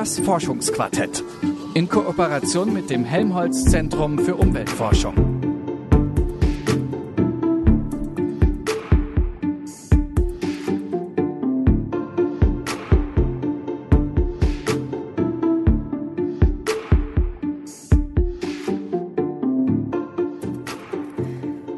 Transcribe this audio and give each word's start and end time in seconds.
Das 0.00 0.18
Forschungsquartett. 0.18 1.22
In 1.74 1.86
Kooperation 1.86 2.72
mit 2.72 2.88
dem 2.88 3.04
Helmholtz 3.04 3.66
Zentrum 3.66 4.18
für 4.18 4.34
Umweltforschung. 4.34 5.14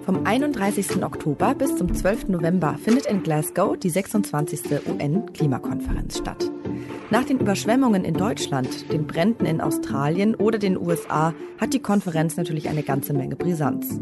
Vom 0.04 0.24
31. 0.24 1.02
Oktober 1.02 1.56
bis 1.56 1.74
zum 1.74 1.92
12. 1.92 2.28
November 2.28 2.78
findet 2.80 3.06
in 3.06 3.24
Glasgow 3.24 3.77
die 3.77 3.91
26. 3.91 4.60
UN-Klimakonferenz 4.86 6.18
statt. 6.18 6.52
Nach 7.12 7.24
den 7.24 7.40
Überschwemmungen 7.40 8.06
in 8.06 8.14
Deutschland, 8.14 8.90
den 8.90 9.06
Bränden 9.06 9.44
in 9.44 9.60
Australien 9.60 10.34
oder 10.34 10.58
den 10.58 10.78
USA 10.78 11.34
hat 11.60 11.74
die 11.74 11.82
Konferenz 11.82 12.38
natürlich 12.38 12.70
eine 12.70 12.82
ganze 12.82 13.12
Menge 13.12 13.36
Brisanz. 13.36 14.00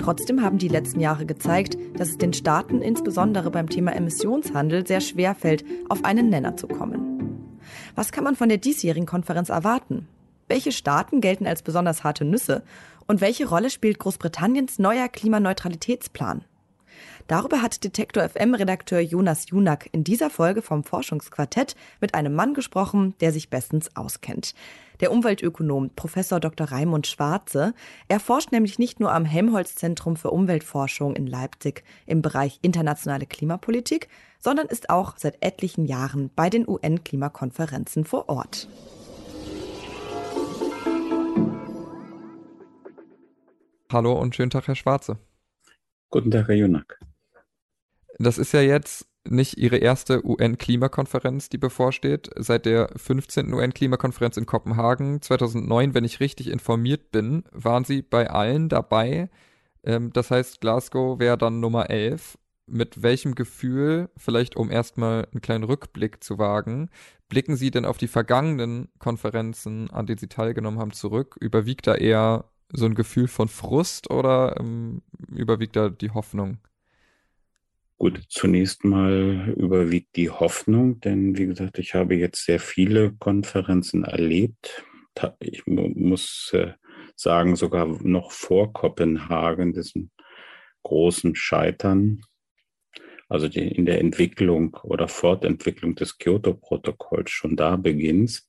Trotzdem 0.00 0.42
haben 0.42 0.58
die 0.58 0.66
letzten 0.66 0.98
Jahre 0.98 1.24
gezeigt, 1.24 1.78
dass 1.96 2.08
es 2.08 2.18
den 2.18 2.32
Staaten 2.32 2.82
insbesondere 2.82 3.52
beim 3.52 3.68
Thema 3.68 3.92
Emissionshandel 3.94 4.84
sehr 4.84 5.00
schwer 5.00 5.36
fällt, 5.36 5.64
auf 5.88 6.04
einen 6.04 6.30
Nenner 6.30 6.56
zu 6.56 6.66
kommen. 6.66 7.60
Was 7.94 8.10
kann 8.10 8.24
man 8.24 8.34
von 8.34 8.48
der 8.48 8.58
diesjährigen 8.58 9.06
Konferenz 9.06 9.48
erwarten? 9.48 10.08
Welche 10.48 10.72
Staaten 10.72 11.20
gelten 11.20 11.46
als 11.46 11.62
besonders 11.62 12.02
harte 12.02 12.24
Nüsse 12.24 12.64
und 13.06 13.20
welche 13.20 13.48
Rolle 13.48 13.70
spielt 13.70 14.00
Großbritanniens 14.00 14.80
neuer 14.80 15.06
Klimaneutralitätsplan? 15.06 16.42
Darüber 17.26 17.62
hat 17.62 17.84
Detektor 17.84 18.28
FM-Redakteur 18.28 19.00
Jonas 19.00 19.48
Junak 19.48 19.88
in 19.92 20.04
dieser 20.04 20.30
Folge 20.30 20.62
vom 20.62 20.84
Forschungsquartett 20.84 21.76
mit 22.00 22.14
einem 22.14 22.34
Mann 22.34 22.54
gesprochen, 22.54 23.14
der 23.20 23.32
sich 23.32 23.48
bestens 23.48 23.94
auskennt. 23.96 24.54
Der 25.00 25.12
Umweltökonom 25.12 25.90
Professor 25.96 26.40
Dr. 26.40 26.70
Raimund 26.70 27.06
Schwarze. 27.06 27.74
Er 28.08 28.20
forscht 28.20 28.52
nämlich 28.52 28.78
nicht 28.78 29.00
nur 29.00 29.12
am 29.12 29.24
Helmholtz-Zentrum 29.24 30.16
für 30.16 30.30
Umweltforschung 30.30 31.16
in 31.16 31.26
Leipzig 31.26 31.82
im 32.06 32.22
Bereich 32.22 32.58
internationale 32.62 33.26
Klimapolitik, 33.26 34.08
sondern 34.38 34.66
ist 34.66 34.90
auch 34.90 35.14
seit 35.16 35.42
etlichen 35.42 35.86
Jahren 35.86 36.30
bei 36.36 36.50
den 36.50 36.68
UN-Klimakonferenzen 36.68 38.04
vor 38.04 38.28
Ort. 38.28 38.68
Hallo 43.92 44.12
und 44.18 44.34
schönen 44.34 44.50
Tag, 44.50 44.68
Herr 44.68 44.74
Schwarze. 44.74 45.18
Guten 46.10 46.30
Tag, 46.30 46.48
Herr 46.48 46.54
Junak. 46.54 46.98
Das 48.22 48.38
ist 48.38 48.52
ja 48.52 48.60
jetzt 48.60 49.08
nicht 49.28 49.58
Ihre 49.58 49.78
erste 49.78 50.24
UN-Klimakonferenz, 50.24 51.48
die 51.48 51.58
bevorsteht. 51.58 52.30
Seit 52.36 52.66
der 52.66 52.90
15. 52.94 53.52
UN-Klimakonferenz 53.52 54.36
in 54.36 54.46
Kopenhagen 54.46 55.20
2009, 55.20 55.94
wenn 55.94 56.04
ich 56.04 56.20
richtig 56.20 56.48
informiert 56.48 57.10
bin, 57.10 57.42
waren 57.50 57.84
Sie 57.84 58.02
bei 58.02 58.30
allen 58.30 58.68
dabei. 58.68 59.28
Ähm, 59.82 60.12
das 60.12 60.30
heißt, 60.30 60.60
Glasgow 60.60 61.18
wäre 61.18 61.36
dann 61.36 61.58
Nummer 61.58 61.90
11. 61.90 62.38
Mit 62.66 63.02
welchem 63.02 63.34
Gefühl, 63.34 64.08
vielleicht 64.16 64.54
um 64.54 64.70
erstmal 64.70 65.26
einen 65.32 65.40
kleinen 65.40 65.64
Rückblick 65.64 66.22
zu 66.22 66.38
wagen, 66.38 66.90
blicken 67.28 67.56
Sie 67.56 67.72
denn 67.72 67.84
auf 67.84 67.98
die 67.98 68.06
vergangenen 68.06 68.88
Konferenzen, 69.00 69.90
an 69.90 70.06
denen 70.06 70.18
Sie 70.18 70.28
teilgenommen 70.28 70.78
haben, 70.78 70.92
zurück? 70.92 71.36
Überwiegt 71.40 71.88
da 71.88 71.96
eher 71.96 72.44
so 72.72 72.86
ein 72.86 72.94
Gefühl 72.94 73.26
von 73.26 73.48
Frust 73.48 74.10
oder 74.10 74.60
ähm, 74.60 75.02
überwiegt 75.28 75.74
da 75.74 75.88
die 75.88 76.10
Hoffnung? 76.10 76.58
Gut, 77.98 78.20
zunächst 78.28 78.84
mal 78.84 79.54
überwiegt 79.56 80.16
die 80.16 80.30
Hoffnung, 80.30 81.00
denn 81.00 81.38
wie 81.38 81.46
gesagt, 81.46 81.78
ich 81.78 81.94
habe 81.94 82.16
jetzt 82.16 82.44
sehr 82.44 82.58
viele 82.58 83.12
Konferenzen 83.12 84.04
erlebt. 84.04 84.84
Ich 85.38 85.66
muss 85.66 86.50
äh, 86.52 86.72
sagen, 87.14 87.54
sogar 87.54 87.86
noch 88.02 88.32
vor 88.32 88.72
Kopenhagen, 88.72 89.72
diesem 89.72 90.10
großen 90.82 91.34
Scheitern, 91.34 92.22
also 93.28 93.46
in 93.46 93.86
der 93.86 94.00
Entwicklung 94.00 94.76
oder 94.82 95.08
Fortentwicklung 95.08 95.94
des 95.94 96.18
Kyoto-Protokolls 96.18 97.30
schon 97.30 97.56
da 97.56 97.76
beginnt. 97.76 98.42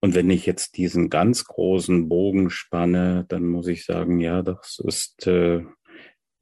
Und 0.00 0.14
wenn 0.14 0.28
ich 0.28 0.44
jetzt 0.44 0.76
diesen 0.76 1.08
ganz 1.08 1.44
großen 1.44 2.08
Bogen 2.08 2.50
spanne, 2.50 3.24
dann 3.28 3.46
muss 3.46 3.68
ich 3.68 3.86
sagen, 3.86 4.20
ja, 4.20 4.42
das 4.42 4.82
ist, 4.84 5.26
äh, 5.26 5.64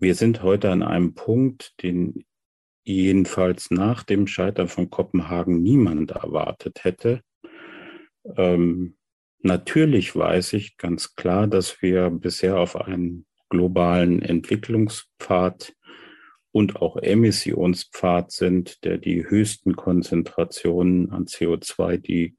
wir 0.02 0.16
sind 0.16 0.42
heute 0.42 0.68
an 0.72 0.82
einem 0.82 1.14
Punkt, 1.14 1.80
den 1.80 2.24
jedenfalls 2.82 3.70
nach 3.70 4.02
dem 4.02 4.26
Scheitern 4.26 4.66
von 4.66 4.90
Kopenhagen 4.90 5.62
niemand 5.62 6.10
erwartet 6.10 6.82
hätte. 6.82 7.20
Ähm, 8.36 8.96
natürlich 9.42 10.16
weiß 10.16 10.54
ich 10.54 10.76
ganz 10.76 11.14
klar, 11.14 11.46
dass 11.46 11.82
wir 11.82 12.10
bisher 12.10 12.58
auf 12.58 12.74
einen 12.74 13.26
globalen 13.48 14.22
Entwicklungspfad 14.22 15.72
und 16.50 16.82
auch 16.82 16.96
Emissionspfad 16.96 18.32
sind, 18.32 18.82
der 18.82 18.98
die 18.98 19.24
höchsten 19.24 19.76
Konzentrationen 19.76 21.12
an 21.12 21.26
CO2, 21.26 21.98
die 21.98 22.36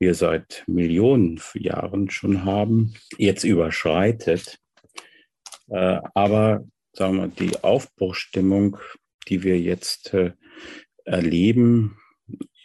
wir 0.00 0.14
seit 0.14 0.64
Millionen 0.66 1.40
Jahren 1.54 2.10
schon 2.10 2.44
haben, 2.44 2.94
jetzt 3.18 3.44
überschreitet. 3.44 4.58
Äh, 5.68 6.00
aber 6.14 6.64
sagen 6.98 7.16
wir, 7.16 7.28
die 7.28 7.62
Aufbruchstimmung, 7.62 8.76
die 9.28 9.42
wir 9.42 9.58
jetzt 9.58 10.12
äh, 10.12 10.32
erleben 11.04 11.96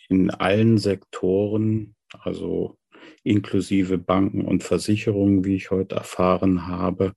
in 0.10 0.32
allen 0.32 0.78
Sektoren, 0.78 1.96
also 2.20 2.78
inklusive 3.24 3.98
Banken 3.98 4.44
und 4.44 4.64
Versicherungen, 4.64 5.46
wie 5.46 5.56
ich 5.56 5.72
heute 5.72 5.96
erfahren 5.96 6.68
habe, 6.68 7.14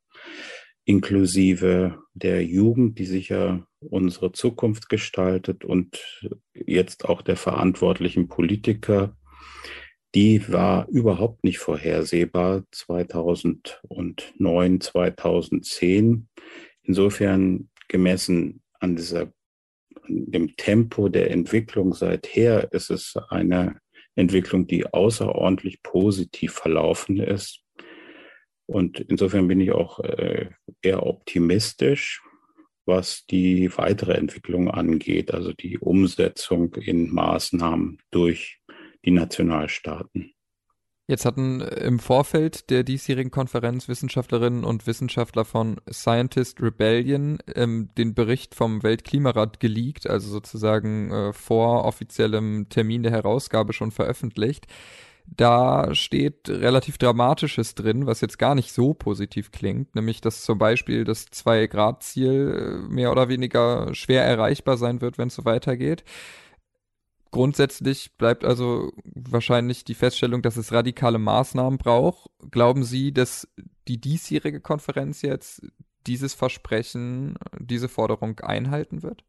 inklusive 0.85 1.99
der 2.15 2.45
Jugend, 2.45 2.99
die 2.99 3.07
sicher 3.07 3.67
unsere 3.81 4.33
Zukunft 4.33 4.89
gestaltet 4.89 5.65
und 5.65 6.23
jetzt 6.55 7.07
auch 7.07 7.23
der 7.23 7.37
verantwortlichen 7.37 8.29
Politiker, 8.29 9.17
die 10.15 10.51
war 10.51 10.89
überhaupt 10.89 11.45
nicht 11.45 11.59
vorhersehbar 11.59 12.65
2009, 12.71 14.81
2010. 14.81 16.29
Insofern 16.87 17.69
gemessen 17.89 18.63
an 18.81 18.97
dieser, 18.97 19.33
dem 20.09 20.57
Tempo 20.57 21.09
der 21.09 21.31
Entwicklung 21.31 21.93
seither 21.95 22.73
ist 22.73 22.91
es 22.91 23.17
eine 23.29 23.81
Entwicklung, 24.15 24.67
die 24.67 24.87
außerordentlich 24.87 25.83
positiv 25.83 26.53
verlaufen 26.53 27.19
ist. 27.19 27.63
Und 28.67 29.01
insofern 29.01 29.47
bin 29.49 29.61
ich 29.61 29.73
auch 29.73 30.01
äh, 30.01 30.51
eher 30.81 31.05
optimistisch, 31.05 32.23
was 32.85 33.27
die 33.27 33.71
weitere 33.77 34.15
Entwicklung 34.15 34.71
angeht, 34.71 35.35
also 35.35 35.53
die 35.53 35.79
Umsetzung 35.79 36.75
in 36.75 37.13
Maßnahmen 37.13 37.99
durch 38.11 38.61
die 39.05 39.11
Nationalstaaten. 39.11 40.36
Jetzt 41.09 41.25
hatten 41.25 41.61
im 41.61 42.01
Vorfeld 42.01 42.69
der 42.69 42.83
diesjährigen 42.83 43.31
Konferenz 43.31 43.87
Wissenschaftlerinnen 43.87 44.65
und 44.65 44.89
Wissenschaftler 44.89 45.45
von 45.45 45.81
Scientist 45.89 46.61
Rebellion 46.61 47.39
ähm, 47.55 47.91
den 47.97 48.13
Bericht 48.13 48.57
vom 48.57 48.83
Weltklimarat 48.83 49.61
geleakt, 49.61 50.09
also 50.09 50.29
sozusagen 50.29 51.13
äh, 51.13 51.33
vor 51.33 51.85
offiziellem 51.85 52.69
Termin 52.71 53.05
der 53.05 53.13
Herausgabe 53.13 53.73
schon 53.73 53.93
veröffentlicht. 53.93 54.67
Da 55.29 55.95
steht 55.95 56.49
relativ 56.49 56.99
Dramatisches 56.99 57.77
drin, 57.77 58.07
was 58.07 58.21
jetzt 58.21 58.39
gar 58.39 58.57
nicht 58.57 58.73
so 58.73 58.93
positiv 58.93 59.53
klingt, 59.53 59.95
nämlich 59.95 60.21
dass 60.21 60.43
zum 60.43 60.59
Beispiel 60.59 61.05
das 61.05 61.27
Zwei-Grad-Ziel 61.27 62.83
äh, 62.89 62.93
mehr 62.93 63.13
oder 63.13 63.29
weniger 63.29 63.95
schwer 63.95 64.25
erreichbar 64.25 64.77
sein 64.77 65.01
wird, 65.01 65.19
wenn 65.19 65.29
es 65.29 65.37
so 65.37 65.45
weitergeht. 65.45 66.03
Grundsätzlich 67.37 68.13
bleibt 68.17 68.47
also 68.47 68.95
wahrscheinlich 69.05 69.85
die 69.85 69.93
Feststellung, 69.93 70.41
dass 70.41 70.57
es 70.57 70.73
radikale 70.73 71.19
Maßnahmen 71.19 71.79
braucht. 71.79 72.31
Glauben 72.51 72.83
Sie, 72.83 73.13
dass 73.13 73.47
die 73.89 74.01
diesjährige 74.01 74.63
Konferenz 74.63 75.21
jetzt 75.21 75.61
dieses 76.07 76.33
Versprechen, 76.33 77.35
diese 77.59 77.91
Forderung 77.91 78.41
einhalten 78.41 79.03
wird? 79.03 79.23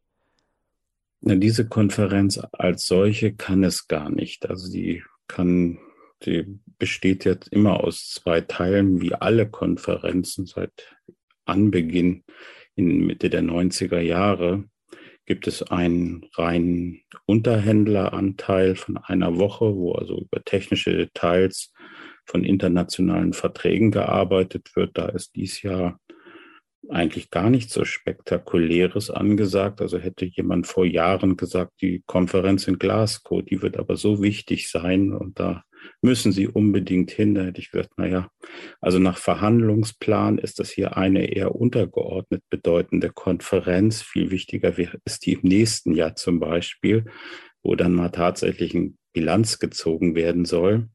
Na, 1.20 1.36
diese 1.36 1.68
Konferenz 1.68 2.40
als 2.54 2.86
solche 2.86 3.36
kann 3.36 3.66
es 3.66 3.90
gar 3.90 4.10
nicht. 4.10 4.50
Also 4.50 4.72
die 4.72 5.04
kann, 5.28 5.78
die 6.24 6.62
besteht 6.80 7.26
jetzt 7.26 7.50
immer 7.50 7.84
aus 7.84 8.12
zwei 8.14 8.40
Teilen, 8.40 9.02
wie 9.02 9.16
alle 9.16 9.50
Konferenzen 9.50 10.46
seit 10.46 10.96
Anbeginn 11.44 12.24
in 12.76 13.06
Mitte 13.06 13.30
der 13.30 13.44
90er 13.44 14.00
Jahre 14.00 14.64
gibt 15.28 15.46
es 15.46 15.62
einen 15.62 16.26
reinen 16.36 17.02
Unterhändleranteil 17.26 18.76
von 18.76 18.98
einer 18.98 19.38
Woche, 19.38 19.76
wo 19.76 19.92
also 19.92 20.22
über 20.22 20.44
technische 20.44 20.96
Details 20.96 21.74
von 22.26 22.44
internationalen 22.44 23.34
Verträgen 23.34 23.92
gearbeitet 23.92 24.76
wird. 24.76 24.98
Da 24.98 25.10
ist 25.10 25.36
dies 25.36 25.62
Jahr 25.62 26.00
eigentlich 26.90 27.30
gar 27.30 27.50
nichts 27.50 27.74
so 27.74 27.84
Spektakuläres 27.84 29.10
angesagt. 29.10 29.82
Also 29.82 29.98
hätte 29.98 30.26
jemand 30.26 30.66
vor 30.66 30.86
Jahren 30.86 31.36
gesagt, 31.36 31.74
die 31.82 32.04
Konferenz 32.06 32.68
in 32.68 32.80
Glasgow, 32.80 33.44
die 33.44 33.62
wird 33.62 33.78
aber 33.78 33.98
so 33.98 34.22
wichtig 34.22 34.72
sein 34.72 35.12
und 35.12 35.40
da 35.40 35.64
müssen 36.02 36.32
Sie 36.32 36.48
unbedingt 36.48 37.12
hin. 37.12 37.36
Da 37.36 37.44
hätte 37.44 37.62
ich 37.62 37.72
gesagt, 37.72 37.92
na 37.98 38.08
ja, 38.08 38.30
also 38.82 39.00
nach 39.00 39.18
Verhandlungsplan 39.18 40.38
ist 40.38 40.60
das 40.60 40.70
hier 40.70 40.98
eine 40.98 41.26
eher 41.26 41.56
untergeordnet 41.56 42.44
bedeutende 42.50 43.10
Konferenz. 43.10 44.02
Viel 44.02 44.32
wichtiger 44.32 44.74
ist 45.06 45.26
die 45.26 45.34
im 45.34 45.42
nächsten 45.44 45.94
Jahr 45.94 46.16
zum 46.16 46.40
Beispiel, 46.40 47.06
wo 47.64 47.76
dann 47.76 47.94
mal 47.94 48.10
tatsächlich 48.10 48.74
ein 48.74 48.98
Bilanz 49.14 49.60
gezogen 49.60 50.16
werden 50.16 50.46
soll. 50.46 50.90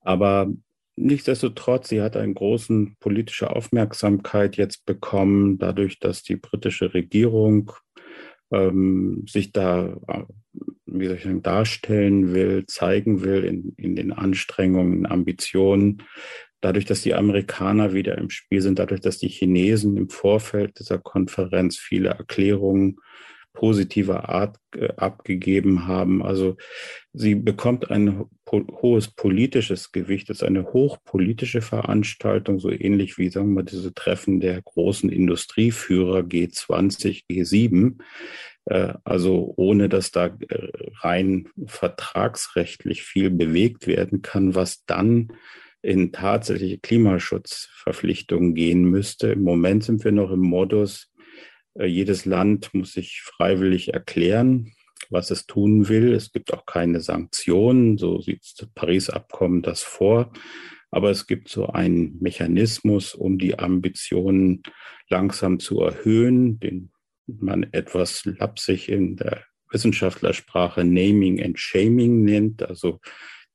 Aber 0.00 0.52
Nichtsdestotrotz, 0.94 1.88
sie 1.88 2.02
hat 2.02 2.18
eine 2.18 2.34
große 2.34 2.88
politische 3.00 3.48
Aufmerksamkeit 3.48 4.56
jetzt 4.58 4.84
bekommen, 4.84 5.58
dadurch, 5.58 5.98
dass 5.98 6.22
die 6.22 6.36
britische 6.36 6.92
Regierung 6.92 7.72
ähm, 8.52 9.24
sich 9.28 9.52
da, 9.52 9.96
wie 10.86 11.06
soll 11.06 11.16
ich 11.16 11.24
sagen, 11.24 11.42
darstellen 11.42 12.34
will, 12.34 12.66
zeigen 12.66 13.22
will 13.22 13.44
in, 13.44 13.74
in 13.76 13.96
den 13.96 14.12
Anstrengungen, 14.12 15.06
Ambitionen. 15.06 16.02
Dadurch, 16.60 16.84
dass 16.84 17.02
die 17.02 17.14
Amerikaner 17.14 17.92
wieder 17.92 18.18
im 18.18 18.30
Spiel 18.30 18.62
sind, 18.62 18.78
dadurch, 18.78 19.00
dass 19.00 19.18
die 19.18 19.28
Chinesen 19.28 19.96
im 19.96 20.08
Vorfeld 20.08 20.78
dieser 20.78 20.98
Konferenz 20.98 21.78
viele 21.78 22.10
Erklärungen 22.10 22.98
positiver 23.52 24.28
Art 24.28 24.56
äh, 24.74 24.88
abgegeben 24.96 25.86
haben. 25.86 26.22
Also 26.22 26.56
sie 27.12 27.34
bekommt 27.34 27.90
ein 27.90 28.24
hohes 28.50 29.08
politisches 29.08 29.92
Gewicht. 29.92 30.30
Es 30.30 30.38
ist 30.38 30.42
eine 30.42 30.72
hochpolitische 30.72 31.60
Veranstaltung, 31.60 32.58
so 32.58 32.70
ähnlich 32.70 33.18
wie, 33.18 33.28
sagen 33.28 33.48
wir 33.48 33.62
mal, 33.62 33.64
diese 33.64 33.94
Treffen 33.94 34.40
der 34.40 34.60
großen 34.62 35.10
Industrieführer 35.10 36.20
G20, 36.20 37.24
G7. 37.30 37.98
Äh, 38.66 38.94
also 39.04 39.52
ohne 39.56 39.88
dass 39.88 40.10
da 40.10 40.26
äh, 40.26 40.68
rein 41.00 41.48
vertragsrechtlich 41.66 43.02
viel 43.02 43.30
bewegt 43.30 43.86
werden 43.86 44.22
kann, 44.22 44.54
was 44.54 44.84
dann 44.86 45.32
in 45.82 46.12
tatsächliche 46.12 46.78
Klimaschutzverpflichtungen 46.78 48.54
gehen 48.54 48.84
müsste. 48.84 49.32
Im 49.32 49.42
Moment 49.42 49.82
sind 49.82 50.04
wir 50.04 50.12
noch 50.12 50.30
im 50.30 50.40
Modus, 50.40 51.11
jedes 51.80 52.24
Land 52.24 52.72
muss 52.74 52.92
sich 52.92 53.22
freiwillig 53.22 53.94
erklären, 53.94 54.72
was 55.10 55.30
es 55.30 55.46
tun 55.46 55.88
will. 55.88 56.12
Es 56.12 56.32
gibt 56.32 56.52
auch 56.52 56.66
keine 56.66 57.00
Sanktionen, 57.00 57.98
so 57.98 58.20
sieht 58.20 58.42
das 58.58 58.68
Paris-Abkommen 58.74 59.62
das 59.62 59.82
vor. 59.82 60.32
Aber 60.90 61.10
es 61.10 61.26
gibt 61.26 61.48
so 61.48 61.68
einen 61.68 62.18
Mechanismus, 62.20 63.14
um 63.14 63.38
die 63.38 63.58
Ambitionen 63.58 64.62
langsam 65.08 65.58
zu 65.58 65.80
erhöhen, 65.80 66.60
den 66.60 66.90
man 67.26 67.62
etwas 67.72 68.24
lapsig 68.26 68.88
in 68.88 69.16
der 69.16 69.44
Wissenschaftlersprache 69.70 70.84
Naming 70.84 71.42
and 71.42 71.58
Shaming 71.58 72.24
nennt, 72.24 72.62
also 72.62 73.00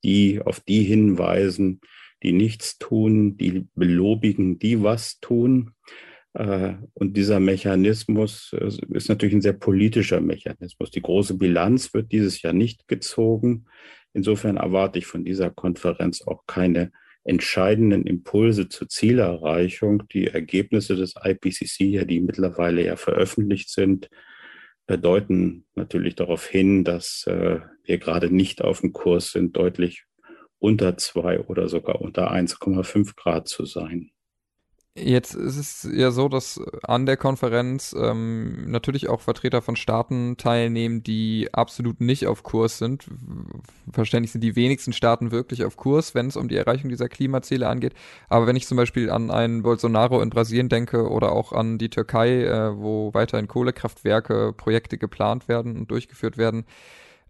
die 0.04 0.42
auf 0.42 0.60
die 0.62 0.84
hinweisen, 0.84 1.80
die 2.24 2.34
nichts 2.34 2.80
tun, 2.80 3.38
die 3.38 3.68
belobigen, 3.76 4.58
die 4.58 4.82
was 4.82 5.20
tun. 5.20 5.74
Äh, 6.38 6.76
und 6.94 7.18
dieser 7.18 7.40
Mechanismus 7.40 8.54
ist 8.54 9.10
natürlich 9.10 9.36
ein 9.36 9.42
sehr 9.42 9.54
politischer 9.54 10.22
Mechanismus. 10.22 10.92
Die 10.92 11.02
große 11.02 11.36
Bilanz 11.36 11.94
wird 11.94 12.12
dieses 12.12 12.42
Jahr 12.42 12.54
nicht 12.54 12.88
gezogen. 12.88 13.66
Insofern 14.14 14.58
erwarte 14.58 15.00
ich 15.00 15.08
von 15.08 15.26
dieser 15.26 15.50
Konferenz 15.50 16.22
auch 16.22 16.46
keine 16.46 16.92
entscheidenden 17.24 18.06
Impulse 18.06 18.70
zur 18.70 18.88
Zielerreichung. 18.88 20.08
Die 20.14 20.28
Ergebnisse 20.28 20.96
des 20.96 21.16
IPCC, 21.22 22.06
die 22.08 22.22
mittlerweile 22.22 22.86
ja 22.86 22.96
veröffentlicht 22.96 23.70
sind, 23.70 24.10
deuten 24.88 25.66
natürlich 25.76 26.16
darauf 26.16 26.48
hin, 26.48 26.86
dass 26.86 27.26
äh, 27.28 27.60
wir 27.84 27.98
gerade 27.98 28.34
nicht 28.34 28.62
auf 28.62 28.82
dem 28.82 28.94
Kurs 28.94 29.32
sind, 29.32 29.58
deutlich 29.58 30.06
unter 30.60 30.98
zwei 30.98 31.40
oder 31.42 31.68
sogar 31.68 32.00
unter 32.02 32.32
1,5 32.32 33.16
Grad 33.16 33.50
zu 33.50 33.66
sein. 33.66 34.12
Jetzt 35.00 35.36
ist 35.36 35.58
es 35.58 35.90
ja 35.94 36.10
so, 36.10 36.28
dass 36.28 36.60
an 36.82 37.06
der 37.06 37.18
Konferenz 37.18 37.96
ähm, 37.98 38.70
natürlich 38.70 39.10
auch 39.10 39.22
Vertreter 39.22 39.62
von 39.62 39.76
Staaten 39.76 40.38
teilnehmen, 40.38 41.04
die 41.04 41.50
absolut 41.54 42.02
nicht 42.02 42.26
auf 42.26 42.42
Kurs 42.42 42.80
sind. 42.80 43.08
Verständlich 43.92 44.32
sind 44.32 44.42
die 44.42 44.56
wenigsten 44.56 44.94
Staaten 44.94 45.30
wirklich 45.32 45.64
auf 45.66 45.78
Kurs, 45.78 46.16
wenn 46.16 46.28
es 46.28 46.36
um 46.36 46.48
die 46.48 46.56
Erreichung 46.56 46.90
dieser 46.90 47.10
Klimaziele 47.10 47.68
angeht. 47.68 47.94
Aber 48.28 48.48
wenn 48.48 48.56
ich 48.56 48.66
zum 48.66 48.78
Beispiel 48.78 49.12
an 49.12 49.30
einen 49.30 49.62
Bolsonaro 49.62 50.20
in 50.22 50.32
Brasilien 50.32 50.70
denke 50.70 51.08
oder 51.10 51.32
auch 51.32 51.54
an 51.54 51.78
die 51.78 51.90
Türkei, 51.90 52.46
äh, 52.46 52.76
wo 52.76 53.14
weiterhin 53.14 53.48
Kohlekraftwerke, 53.48 54.54
Projekte 54.54 54.98
geplant 54.98 55.48
werden 55.48 55.78
und 55.78 55.92
durchgeführt 55.92 56.38
werden, 56.40 56.66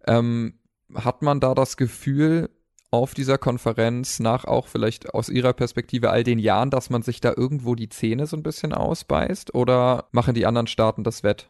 ähm, 0.08 0.54
hat 0.96 1.22
man 1.22 1.42
da 1.42 1.54
das 1.54 1.76
Gefühl, 1.76 2.50
auf 2.92 3.14
dieser 3.14 3.38
Konferenz 3.38 4.20
nach 4.20 4.46
auch 4.46 4.68
vielleicht 4.68 5.14
aus 5.14 5.30
Ihrer 5.30 5.54
Perspektive 5.54 6.10
all 6.10 6.24
den 6.24 6.40
Jahren, 6.40 6.70
dass 6.70 6.90
man 6.90 7.02
sich 7.02 7.20
da 7.20 7.34
irgendwo 7.36 7.76
die 7.76 7.90
Zähne 7.90 8.28
so 8.28 8.38
ein 8.38 8.44
bisschen 8.44 8.74
ausbeißt 8.74 9.54
oder 9.54 10.08
machen 10.12 10.34
die 10.34 10.46
anderen 10.46 10.68
Staaten 10.68 11.04
das 11.04 11.24
wett? 11.24 11.50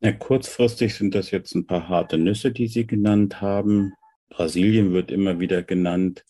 Ja, 0.00 0.12
kurzfristig 0.12 0.94
sind 0.94 1.14
das 1.14 1.30
jetzt 1.30 1.54
ein 1.54 1.66
paar 1.66 1.88
harte 1.88 2.18
Nüsse, 2.18 2.52
die 2.52 2.66
Sie 2.66 2.86
genannt 2.86 3.40
haben. 3.40 3.94
Brasilien 4.28 4.92
wird 4.92 5.10
immer 5.10 5.40
wieder 5.40 5.62
genannt. 5.62 6.24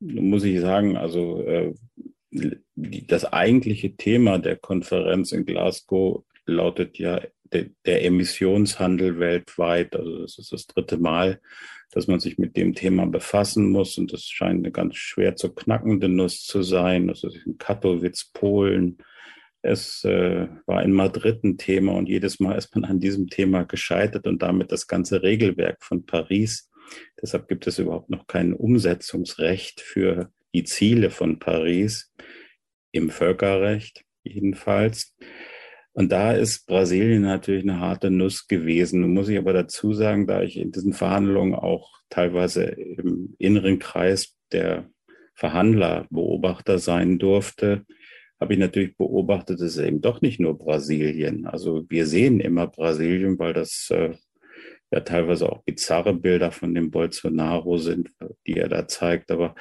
Muss 0.00 0.44
ich 0.44 0.60
sagen, 0.60 0.96
also 0.96 1.42
äh, 1.42 1.74
das 2.72 3.32
eigentliche 3.32 3.96
Thema 3.96 4.38
der 4.38 4.56
Konferenz 4.56 5.32
in 5.32 5.44
Glasgow 5.44 6.24
lautet 6.46 6.98
ja 6.98 7.20
der, 7.52 7.66
der 7.84 8.04
Emissionshandel 8.04 9.18
weltweit. 9.18 9.96
Also 9.96 10.22
das 10.22 10.38
ist 10.38 10.52
das 10.52 10.66
dritte 10.66 10.98
Mal, 10.98 11.40
dass 11.90 12.06
man 12.06 12.20
sich 12.20 12.38
mit 12.38 12.56
dem 12.56 12.74
Thema 12.74 13.06
befassen 13.06 13.70
muss. 13.70 13.98
Und 13.98 14.12
das 14.12 14.24
scheint 14.24 14.58
eine 14.58 14.72
ganz 14.72 14.96
schwer 14.96 15.36
zu 15.36 15.52
knackende 15.52 16.08
Nuss 16.08 16.44
zu 16.44 16.62
sein. 16.62 17.08
Das 17.08 17.24
ist 17.24 17.46
in 17.46 17.58
Katowice, 17.58 18.30
Polen. 18.32 18.98
Es 19.62 20.04
äh, 20.04 20.48
war 20.66 20.82
in 20.82 20.92
Madrid 20.92 21.44
ein 21.44 21.58
Thema 21.58 21.92
und 21.92 22.08
jedes 22.08 22.40
Mal 22.40 22.56
ist 22.56 22.74
man 22.74 22.84
an 22.84 22.98
diesem 22.98 23.28
Thema 23.28 23.64
gescheitert 23.64 24.26
und 24.26 24.40
damit 24.40 24.72
das 24.72 24.86
ganze 24.86 25.22
Regelwerk 25.22 25.84
von 25.84 26.06
Paris. 26.06 26.70
Deshalb 27.20 27.46
gibt 27.48 27.66
es 27.66 27.78
überhaupt 27.78 28.08
noch 28.08 28.26
kein 28.26 28.54
Umsetzungsrecht 28.54 29.80
für 29.80 30.32
die 30.54 30.64
Ziele 30.64 31.10
von 31.10 31.38
Paris 31.38 32.12
im 32.92 33.10
Völkerrecht 33.10 34.04
jedenfalls. 34.22 35.16
Und 35.92 36.12
da 36.12 36.32
ist 36.32 36.66
Brasilien 36.66 37.22
natürlich 37.22 37.64
eine 37.64 37.80
harte 37.80 38.10
Nuss 38.10 38.46
gewesen. 38.46 39.00
Nun 39.00 39.14
muss 39.14 39.28
ich 39.28 39.38
aber 39.38 39.52
dazu 39.52 39.92
sagen, 39.92 40.26
da 40.26 40.42
ich 40.42 40.56
in 40.56 40.70
diesen 40.70 40.92
Verhandlungen 40.92 41.54
auch 41.54 41.90
teilweise 42.08 42.64
im 42.64 43.34
inneren 43.38 43.78
Kreis 43.78 44.36
der 44.52 44.88
Verhandler 45.34 46.06
Beobachter 46.10 46.78
sein 46.78 47.18
durfte, 47.18 47.84
habe 48.40 48.54
ich 48.54 48.58
natürlich 48.58 48.96
beobachtet, 48.96 49.60
es 49.60 49.76
ist 49.76 49.84
eben 49.84 50.00
doch 50.00 50.22
nicht 50.22 50.40
nur 50.40 50.56
Brasilien. 50.56 51.46
Also 51.46 51.84
wir 51.88 52.06
sehen 52.06 52.40
immer 52.40 52.66
Brasilien, 52.66 53.38
weil 53.38 53.52
das 53.52 53.88
äh, 53.90 54.14
ja 54.90 55.00
teilweise 55.00 55.50
auch 55.50 55.62
bizarre 55.64 56.14
Bilder 56.14 56.50
von 56.50 56.74
dem 56.74 56.90
Bolsonaro 56.90 57.78
sind, 57.78 58.10
die 58.46 58.56
er 58.56 58.68
da 58.68 58.88
zeigt. 58.88 59.30
Aber 59.30 59.54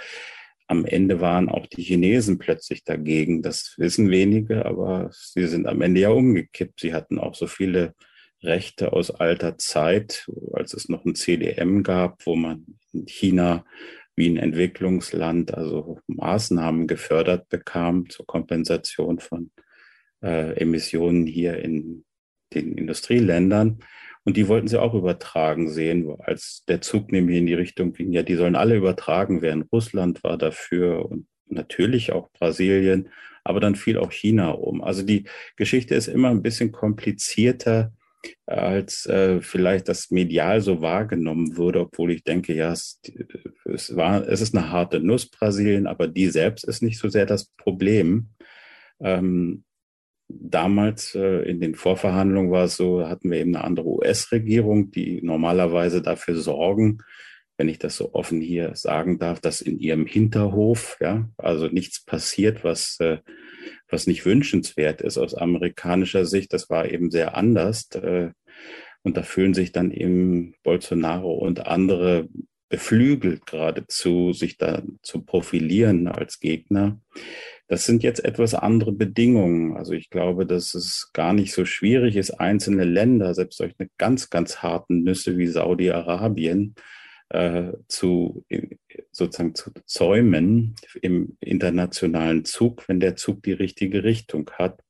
am 0.70 0.86
Ende 0.86 1.20
waren 1.20 1.50
auch 1.50 1.66
die 1.66 1.82
Chinesen 1.82 2.38
plötzlich 2.38 2.84
dagegen. 2.84 3.42
Das 3.42 3.74
wissen 3.78 4.12
wenige, 4.12 4.66
aber 4.66 5.10
sie 5.12 5.48
sind 5.48 5.66
am 5.66 5.82
Ende 5.82 6.02
ja 6.02 6.10
umgekippt. 6.10 6.80
Sie 6.80 6.94
hatten 6.94 7.18
auch 7.18 7.34
so 7.34 7.48
viele 7.48 7.96
Rechte 8.44 8.94
aus 8.94 9.10
alter 9.10 9.58
Zeit, 9.58 10.30
als 10.54 10.74
es 10.76 10.88
noch 10.88 11.06
ein 11.06 11.16
CDM 11.16 11.82
gab, 11.82 12.26
wo 12.26 12.36
man 12.36 12.78
in 12.94 13.08
China 13.08 13.66
wie 14.16 14.30
ein 14.30 14.38
Entwicklungsland 14.38 15.56
also 15.56 16.00
Maßnahmen 16.08 16.86
gefördert 16.86 17.50
bekam 17.50 18.08
zur 18.10 18.28
Kompensation 18.28 19.20
von 19.20 19.50
äh, 20.22 20.54
Emissionen 20.60 21.26
hier 21.26 21.58
in 21.58 22.06
den 22.54 22.78
Industrieländern. 22.78 23.80
Und 24.30 24.38
die 24.38 24.48
wollten 24.48 24.68
sie 24.68 24.80
auch 24.80 24.94
übertragen 24.94 25.70
sehen, 25.70 26.16
als 26.20 26.64
der 26.68 26.82
Zug 26.82 27.12
nämlich 27.12 27.40
in 27.40 27.48
die 27.48 27.56
Richtung 27.56 27.94
ging, 27.94 28.12
ja, 28.12 28.22
die 28.22 28.36
sollen 28.36 28.56
alle 28.56 28.76
übertragen 28.76 29.42
werden. 29.42 29.64
Russland 29.74 30.24
war 30.24 30.38
dafür 30.38 31.10
und 31.10 31.26
natürlich 31.48 32.12
auch 32.12 32.30
Brasilien, 32.34 33.10
aber 33.44 33.60
dann 33.60 33.74
fiel 33.74 33.98
auch 33.98 34.12
China 34.12 34.52
um. 34.52 34.84
Also 34.84 35.02
die 35.02 35.24
Geschichte 35.56 35.96
ist 35.96 36.08
immer 36.08 36.30
ein 36.30 36.44
bisschen 36.44 36.72
komplizierter, 36.72 37.92
als 38.46 39.08
äh, 39.08 39.42
vielleicht 39.42 39.90
das 39.90 40.12
medial 40.12 40.62
so 40.62 40.80
wahrgenommen 40.80 41.58
wurde, 41.58 41.80
obwohl 41.80 42.12
ich 42.12 42.24
denke, 42.24 42.54
ja, 42.54 42.72
es, 42.72 43.02
es, 43.66 43.96
war, 43.96 44.28
es 44.28 44.42
ist 44.42 44.56
eine 44.56 44.70
harte 44.70 45.00
Nuss, 45.00 45.28
Brasilien, 45.28 45.88
aber 45.88 46.08
die 46.08 46.28
selbst 46.28 46.66
ist 46.66 46.84
nicht 46.84 47.00
so 47.00 47.10
sehr 47.10 47.26
das 47.26 47.48
Problem. 47.58 48.30
Ähm, 49.00 49.64
damals 50.30 51.16
äh, 51.16 51.42
in 51.50 51.60
den 51.60 51.76
Vorverhandlungen 51.76 52.52
war 52.52 52.66
es 52.66 52.78
so, 52.78 53.08
hatten 53.08 53.32
wir 53.32 53.40
eben 53.40 53.56
eine 53.56 53.66
andere 53.66 53.88
US-Regierung, 53.88 54.92
die 54.92 55.22
normalerweise 55.24 56.02
dafür 56.02 56.36
sorgen, 56.36 57.00
wenn 57.58 57.68
ich 57.68 57.80
das 57.80 57.98
so 57.98 58.14
offen 58.14 58.40
hier 58.40 58.76
sagen 58.76 59.20
darf, 59.20 59.42
dass 59.42 59.60
in 59.60 59.80
ihrem 59.80 60.06
Hinterhof, 60.06 60.98
ja, 61.02 61.30
also 61.38 61.68
nichts 61.68 62.06
passiert, 62.06 62.64
was, 62.64 62.98
äh, 63.00 63.18
was 63.90 64.08
nicht 64.08 64.26
wünschenswert 64.26 65.02
ist 65.02 65.18
aus 65.18 65.34
amerikanischer 65.34 66.26
Sicht. 66.26 66.54
Das 66.54 66.70
war 66.70 66.90
eben 66.90 67.12
sehr 67.12 67.36
anders. 67.36 67.90
Äh, 67.96 68.30
und 69.04 69.18
da 69.18 69.24
fühlen 69.24 69.54
sich 69.54 69.72
dann 69.72 69.92
eben 69.92 70.54
Bolsonaro 70.64 71.34
und 71.34 71.66
andere 71.66 72.30
beflügelt 72.70 73.46
geradezu, 73.46 74.32
sich 74.32 74.58
da 74.58 74.84
zu 75.02 75.24
profilieren 75.24 76.08
als 76.08 76.40
Gegner. 76.40 77.02
Das 77.70 77.86
sind 77.86 78.02
jetzt 78.02 78.26
etwas 78.26 78.56
andere 78.56 78.92
Bedingungen. 78.92 79.78
Also 79.78 79.94
ich 79.94 80.10
glaube, 80.10 80.48
dass 80.48 80.74
es 80.74 81.12
gar 81.14 81.34
nicht 81.34 81.54
so 81.54 81.66
schwierig 81.66 82.16
ist, 82.16 82.32
einzelne 82.32 82.84
Länder, 82.84 83.36
selbst 83.36 83.58
solche 83.58 83.90
ganz, 84.00 84.32
ganz 84.32 84.64
harten 84.64 85.04
Nüsse 85.04 85.38
wie 85.38 85.46
Saudi-Arabien, 85.46 86.74
äh, 87.30 87.74
zu 87.88 88.44
sozusagen 89.12 89.54
zu 89.54 89.72
zäumen 89.86 90.76
im 91.04 91.38
internationalen 91.42 92.44
Zug, 92.44 92.90
wenn 92.90 93.00
der 93.00 93.16
Zug 93.16 93.44
die 93.44 93.54
richtige 93.54 94.04
Richtung 94.04 94.50
hat. 94.58 94.82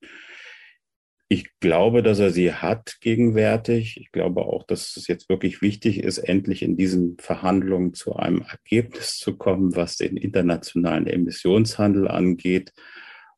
Ich 1.32 1.60
glaube, 1.60 2.02
dass 2.02 2.18
er 2.18 2.32
sie 2.32 2.54
hat 2.54 2.98
gegenwärtig. 3.02 3.98
Ich 4.02 4.12
glaube 4.12 4.42
auch, 4.42 4.66
dass 4.66 4.98
es 4.98 5.08
jetzt 5.08 5.30
wirklich 5.30 5.62
wichtig 5.62 6.04
ist, 6.04 6.18
endlich 6.18 6.64
in 6.64 6.76
diesen 6.76 7.18
Verhandlungen 7.20 7.94
zu 7.94 8.16
einem 8.16 8.42
Ergebnis 8.42 9.20
zu 9.20 9.38
kommen, 9.38 9.76
was 9.76 9.98
den 9.98 10.18
internationalen 10.18 11.06
Emissionshandel 11.06 12.08
angeht, 12.08 12.74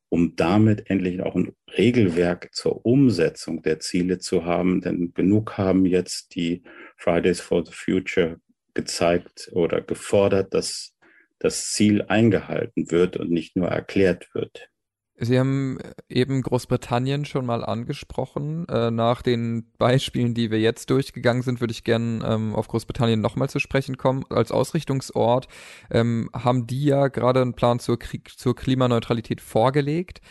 um 0.07 0.38
damit 0.38 0.89
endlich 0.89 1.21
auch 1.21 1.36
ein 1.36 1.51
Regelwerk 1.77 2.55
zur 2.55 2.86
Umsetzung 2.86 3.62
der 3.62 3.81
Ziele 3.81 4.19
zu 4.19 4.45
haben. 4.45 4.79
Denn 4.79 5.13
genug 5.13 5.57
haben 5.57 5.86
jetzt 5.86 6.33
die 6.36 6.63
Fridays 6.95 7.41
for 7.41 7.65
the 7.65 7.74
Future 7.74 8.39
gezeigt 8.74 9.50
oder 9.51 9.81
gefordert, 9.81 10.53
dass 10.53 10.95
das 11.39 11.71
Ziel 11.71 12.03
eingehalten 12.03 12.89
wird 12.89 13.17
und 13.17 13.31
nicht 13.31 13.57
nur 13.57 13.67
erklärt 13.67 14.33
wird. 14.33 14.71
Sie 15.18 15.38
haben 15.38 15.77
eben 16.10 16.41
Großbritannien 16.41 17.25
schon 17.25 17.46
mal 17.46 17.63
angesprochen. 17.63 18.68
Äh, 18.68 18.89
nach 18.89 19.22
den 19.22 19.72
Beispielen, 19.77 20.34
die 20.34 20.50
wir 20.50 20.60
jetzt 20.60 20.89
durchgegangen 20.89 21.44
sind, 21.44 21.62
würde 21.62 21.74
ich 21.74 21.84
gerne 21.84 22.25
ähm, 22.25 22.56
auf 22.56 22.68
Großbritannien 22.68 23.22
nochmal 23.22 23.50
zu 23.50 23.60
sprechen 23.60 23.98
kommen. 23.98 24.24
Als 24.30 24.51
Ausrichtungsort 24.51 25.48
ähm, 25.91 26.30
haben 26.34 26.65
die 26.65 26.86
ja 26.86 27.10
gerade 27.10 27.41
einen 27.41 27.53
Plan 27.53 27.80
zur, 27.80 28.00
Krieg 28.00 28.32
zur 28.36 28.56
Klimaneutralität 28.56 29.41
vorgelegt. 29.41 30.22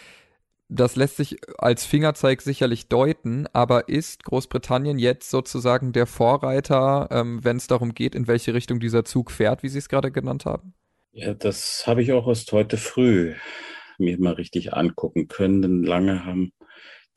Das 0.68 0.96
lässt 0.96 1.16
sich 1.16 1.36
als 1.58 1.84
Fingerzeig 1.84 2.42
sicherlich 2.42 2.88
deuten, 2.88 3.46
aber 3.52 3.88
ist 3.88 4.24
Großbritannien 4.24 4.98
jetzt 4.98 5.28
sozusagen 5.30 5.92
der 5.92 6.06
Vorreiter, 6.06 7.08
ähm, 7.10 7.44
wenn 7.44 7.58
es 7.58 7.66
darum 7.66 7.92
geht, 7.92 8.14
in 8.14 8.28
welche 8.28 8.54
Richtung 8.54 8.80
dieser 8.80 9.04
Zug 9.04 9.30
fährt, 9.30 9.62
wie 9.62 9.68
Sie 9.68 9.78
es 9.78 9.88
gerade 9.88 10.10
genannt 10.10 10.46
haben? 10.46 10.74
Ja, 11.12 11.34
das 11.34 11.84
habe 11.86 12.02
ich 12.02 12.12
auch 12.12 12.28
erst 12.28 12.52
heute 12.52 12.76
früh 12.76 13.34
mir 14.00 14.18
mal 14.18 14.34
richtig 14.34 14.72
angucken 14.72 15.28
können, 15.28 15.62
denn 15.62 15.82
lange 15.82 16.24
haben 16.24 16.52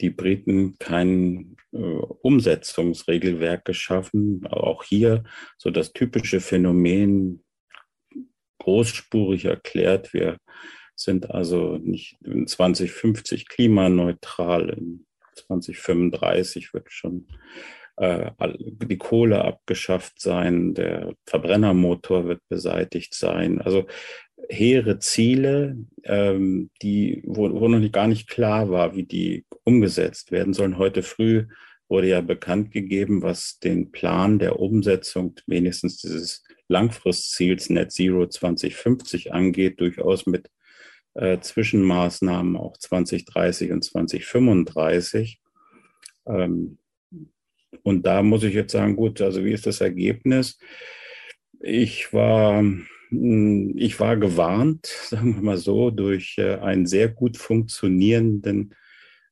die 0.01 0.09
Briten 0.09 0.77
kein 0.79 1.55
äh, 1.71 1.77
Umsetzungsregelwerk 1.77 3.65
geschaffen. 3.65 4.45
Auch 4.47 4.83
hier 4.83 5.23
so 5.57 5.69
das 5.69 5.93
typische 5.93 6.39
Phänomen 6.39 7.43
großspurig 8.59 9.45
erklärt. 9.45 10.13
Wir 10.13 10.37
sind 10.95 11.31
also 11.31 11.77
nicht 11.77 12.17
in 12.23 12.47
2050 12.47 13.47
klimaneutral, 13.47 14.69
in 14.69 15.05
2035 15.35 16.73
wird 16.73 16.91
schon 16.91 17.27
äh, 17.97 18.31
die 18.87 18.97
Kohle 18.97 19.43
abgeschafft 19.43 20.19
sein, 20.19 20.73
der 20.73 21.13
Verbrennermotor 21.25 22.27
wird 22.27 22.41
beseitigt 22.49 23.13
sein. 23.15 23.61
Also 23.61 23.85
hehre 24.49 24.99
Ziele, 24.99 25.77
ähm, 26.03 26.69
die, 26.81 27.23
wo, 27.25 27.51
wo 27.51 27.67
noch 27.67 27.79
nicht, 27.79 27.93
gar 27.93 28.07
nicht 28.07 28.29
klar 28.29 28.69
war, 28.69 28.95
wie 28.95 29.03
die 29.03 29.45
umgesetzt 29.63 30.31
werden 30.31 30.53
sollen. 30.53 30.77
Heute 30.77 31.03
früh 31.03 31.45
wurde 31.89 32.07
ja 32.07 32.21
bekannt 32.21 32.71
gegeben, 32.71 33.21
was 33.21 33.59
den 33.59 33.91
Plan 33.91 34.39
der 34.39 34.59
Umsetzung 34.59 35.35
wenigstens 35.47 35.97
dieses 35.97 36.43
Langfristziels 36.67 37.69
Net 37.69 37.91
Zero 37.91 38.27
2050 38.27 39.33
angeht, 39.33 39.79
durchaus 39.79 40.25
mit 40.25 40.49
äh, 41.13 41.39
Zwischenmaßnahmen 41.39 42.57
auch 42.57 42.77
2030 42.77 43.71
und 43.71 43.83
2035. 43.83 45.39
Ähm, 46.25 46.79
und 47.83 48.05
da 48.05 48.23
muss 48.23 48.43
ich 48.43 48.53
jetzt 48.53 48.71
sagen, 48.71 48.95
gut, 48.95 49.21
also 49.21 49.43
wie 49.43 49.51
ist 49.51 49.67
das 49.67 49.81
Ergebnis? 49.81 50.57
Ich 51.59 52.13
war 52.13 52.63
ich 53.75 53.99
war 53.99 54.17
gewarnt, 54.17 54.85
sagen 55.09 55.35
wir 55.35 55.41
mal 55.41 55.57
so, 55.57 55.91
durch 55.91 56.37
äh, 56.37 56.55
einen 56.55 56.85
sehr 56.85 57.09
gut 57.09 57.37
funktionierenden, 57.37 58.73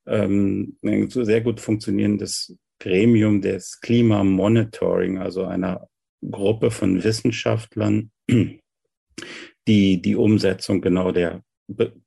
ähm, 0.05 0.77
sehr 0.81 1.41
gut 1.41 1.59
funktionierendes 1.59 2.57
Gremium 2.79 3.41
des 3.41 3.79
Klimamonitoring, 3.81 5.19
also 5.19 5.45
einer 5.45 5.87
Gruppe 6.29 6.71
von 6.71 7.03
Wissenschaftlern, 7.03 8.11
die 9.67 10.01
die 10.01 10.15
Umsetzung 10.15 10.81
genau 10.81 11.11
der 11.11 11.43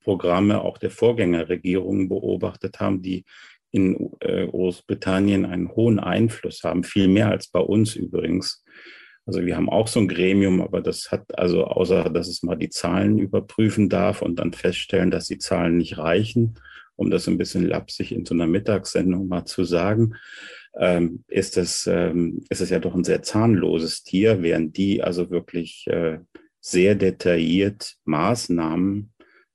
Programme 0.00 0.61
auch 0.61 0.78
der 0.78 0.90
Vorgängerregierungen 0.90 2.09
beobachtet 2.09 2.81
haben, 2.81 3.02
die 3.02 3.25
in 3.71 4.12
äh, 4.21 4.47
Großbritannien 4.47 5.45
einen 5.45 5.75
hohen 5.75 5.99
Einfluss 5.99 6.62
haben, 6.62 6.85
viel 6.85 7.09
mehr 7.09 7.31
als 7.31 7.49
bei 7.49 7.61
uns 7.61 7.97
übrigens. 7.97 8.64
Also 9.26 9.45
wir 9.45 9.57
haben 9.57 9.71
auch 9.71 9.88
so 9.88 10.00
ein 10.00 10.09
Gremium, 10.09 10.61
aber 10.61 10.81
das 10.83 11.11
hat 11.11 11.38
also 11.38 11.64
außer, 11.64 12.11
dass 12.11 12.28
es 12.28 12.43
mal 12.43 12.57
die 12.57 12.69
Zahlen 12.69 13.19
überprüfen 13.19 13.88
darf 13.88 14.21
und 14.21 14.37
dann 14.37 14.52
feststellen, 14.52 15.11
dass 15.11 15.26
die 15.26 15.38
Zahlen 15.38 15.78
nicht 15.78 15.97
reichen, 15.97 16.59
um 16.97 17.11
das 17.11 17.26
ein 17.26 17.38
bisschen 17.38 17.66
lapsig 17.66 18.12
in 18.12 18.26
so 18.26 18.35
einer 18.35 18.47
Mittagssendung 18.47 19.26
mal 19.26 19.47
zu 19.47 19.64
sagen, 19.64 20.14
ähm, 20.78 21.25
ist 21.28 21.57
es 21.57 21.87
ähm, 21.87 22.45
ist 22.50 22.61
es 22.61 22.71
ja 22.71 22.81
doch 22.81 22.95
ein 22.95 23.04
sehr 23.04 23.23
zahnloses 23.23 24.02
Tier, 24.02 24.43
während 24.43 24.76
die 24.76 25.02
also 25.02 25.31
wirklich 25.31 25.87
äh, 25.87 26.19
sehr 26.61 26.95
detailliert 26.95 27.97
Maßnahmen 28.04 29.12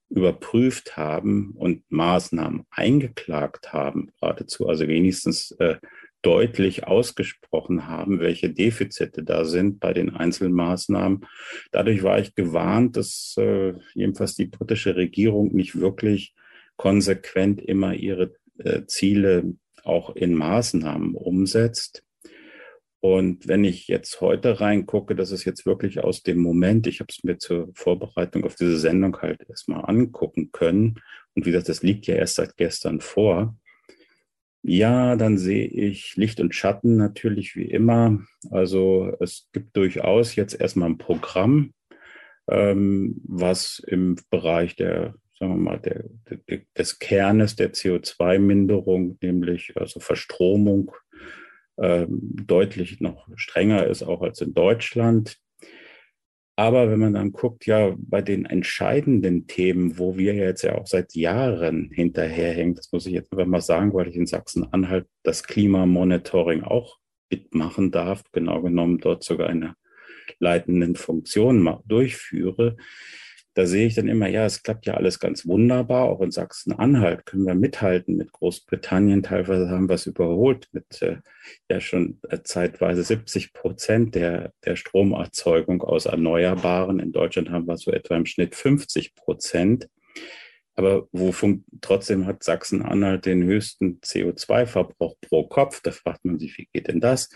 überprüft 0.09 0.97
haben 0.97 1.51
und 1.55 1.83
Maßnahmen 1.89 2.65
eingeklagt 2.71 3.73
haben, 3.73 4.11
geradezu, 4.19 4.67
also 4.67 4.87
wenigstens 4.87 5.51
äh, 5.59 5.75
deutlich 6.21 6.85
ausgesprochen 6.85 7.87
haben, 7.87 8.19
welche 8.19 8.49
Defizite 8.49 9.23
da 9.23 9.45
sind 9.45 9.79
bei 9.79 9.93
den 9.93 10.09
Einzelmaßnahmen. 10.09 11.25
Dadurch 11.71 12.03
war 12.03 12.19
ich 12.19 12.35
gewarnt, 12.35 12.97
dass 12.97 13.35
äh, 13.37 13.73
jedenfalls 13.93 14.35
die 14.35 14.47
britische 14.47 14.95
Regierung 14.95 15.53
nicht 15.53 15.79
wirklich 15.79 16.33
konsequent 16.75 17.61
immer 17.61 17.93
ihre 17.93 18.35
äh, 18.57 18.85
Ziele 18.85 19.53
auch 19.83 20.15
in 20.15 20.33
Maßnahmen 20.33 21.15
umsetzt. 21.15 22.03
Und 23.01 23.47
wenn 23.47 23.63
ich 23.63 23.87
jetzt 23.87 24.19
heute 24.19 24.59
reingucke, 24.59 25.15
das 25.15 25.31
ist 25.31 25.45
jetzt 25.45 25.65
wirklich 25.65 26.03
aus 26.03 26.21
dem 26.21 26.39
Moment, 26.39 26.85
ich 26.85 26.99
habe 26.99 27.07
es 27.09 27.23
mir 27.23 27.37
zur 27.37 27.69
Vorbereitung 27.73 28.43
auf 28.43 28.55
diese 28.55 28.77
Sendung 28.77 29.17
halt 29.21 29.41
erstmal 29.47 29.85
angucken 29.85 30.51
können. 30.51 30.99
Und 31.33 31.45
wie 31.45 31.51
gesagt, 31.51 31.69
das 31.69 31.81
liegt 31.81 32.07
ja 32.07 32.15
erst 32.15 32.35
seit 32.35 32.57
gestern 32.57 32.99
vor. 32.99 33.55
Ja, 34.71 35.15
dann 35.15 35.39
sehe 35.39 35.65
ich 35.65 36.15
Licht 36.15 36.39
und 36.39 36.53
Schatten 36.53 36.95
natürlich 36.95 37.55
wie 37.55 37.65
immer. 37.65 38.19
Also 38.51 39.11
es 39.19 39.49
gibt 39.51 39.75
durchaus 39.75 40.35
jetzt 40.35 40.61
erstmal 40.61 40.91
ein 40.91 40.99
Programm, 40.99 41.73
ähm, 42.47 43.19
was 43.23 43.81
im 43.87 44.17
Bereich 44.29 44.75
der, 44.75 45.15
sagen 45.39 45.53
wir 45.53 45.71
mal, 45.71 45.79
der, 45.79 46.03
der, 46.47 46.61
des 46.77 46.99
Kernes 46.99 47.55
der 47.55 47.73
CO2-Minderung, 47.73 49.17
nämlich 49.23 49.73
also 49.75 49.99
Verstromung, 49.99 50.91
ähm, 51.79 52.19
deutlich 52.21 53.01
noch 53.01 53.27
strenger 53.37 53.87
ist, 53.87 54.03
auch 54.03 54.21
als 54.21 54.39
in 54.39 54.53
Deutschland. 54.53 55.39
Aber 56.59 56.91
wenn 56.91 56.99
man 56.99 57.13
dann 57.13 57.31
guckt, 57.31 57.67
ja, 57.67 57.95
bei 57.97 58.21
den 58.21 58.43
entscheidenden 58.43 59.47
Themen, 59.47 59.97
wo 59.97 60.17
wir 60.17 60.33
jetzt 60.33 60.63
ja 60.63 60.77
auch 60.77 60.87
seit 60.87 61.15
Jahren 61.15 61.89
hinterherhängen, 61.89 62.75
das 62.75 62.91
muss 62.91 63.05
ich 63.05 63.13
jetzt 63.13 63.31
einfach 63.31 63.45
mal 63.45 63.61
sagen, 63.61 63.93
weil 63.93 64.09
ich 64.09 64.17
in 64.17 64.25
Sachsen-Anhalt 64.25 65.07
das 65.23 65.45
Klimamonitoring 65.45 66.63
auch 66.63 66.97
mitmachen 67.31 67.91
darf, 67.91 68.23
genau 68.33 68.61
genommen 68.61 68.97
dort 68.97 69.23
sogar 69.23 69.47
eine 69.47 69.75
leitenden 70.39 70.97
Funktion 70.97 71.77
durchführe, 71.85 72.75
da 73.59 73.65
sehe 73.65 73.87
ich 73.87 73.95
dann 73.95 74.07
immer, 74.07 74.29
ja, 74.29 74.45
es 74.45 74.63
klappt 74.63 74.85
ja 74.85 74.93
alles 74.93 75.19
ganz 75.19 75.45
wunderbar. 75.45 76.05
Auch 76.05 76.21
in 76.21 76.31
Sachsen-Anhalt 76.31 77.25
können 77.25 77.45
wir 77.45 77.55
mithalten 77.55 78.15
mit 78.15 78.31
Großbritannien. 78.31 79.21
Teilweise 79.21 79.69
haben 79.69 79.89
wir 79.89 79.95
es 79.95 80.05
überholt 80.05 80.69
mit 80.71 81.01
äh, 81.01 81.17
ja 81.69 81.81
schon 81.81 82.21
äh, 82.29 82.37
zeitweise 82.41 83.03
70 83.03 83.51
Prozent 83.51 84.15
der, 84.15 84.53
der 84.63 84.77
Stromerzeugung 84.77 85.81
aus 85.81 86.05
Erneuerbaren. 86.05 86.99
In 86.99 87.11
Deutschland 87.11 87.49
haben 87.49 87.67
wir 87.67 87.75
so 87.75 87.91
etwa 87.91 88.15
im 88.15 88.25
Schnitt 88.25 88.55
50 88.55 89.13
Prozent. 89.13 89.89
Aber 90.75 91.07
wo 91.11 91.33
trotzdem 91.81 92.25
hat 92.25 92.43
Sachsen-Anhalt 92.43 93.25
den 93.25 93.43
höchsten 93.43 93.99
CO2-Verbrauch 94.01 95.15
pro 95.21 95.47
Kopf. 95.47 95.81
Da 95.81 95.91
fragt 95.91 96.23
man 96.23 96.39
sich, 96.39 96.57
wie 96.57 96.69
geht 96.71 96.87
denn 96.87 97.01
das? 97.01 97.29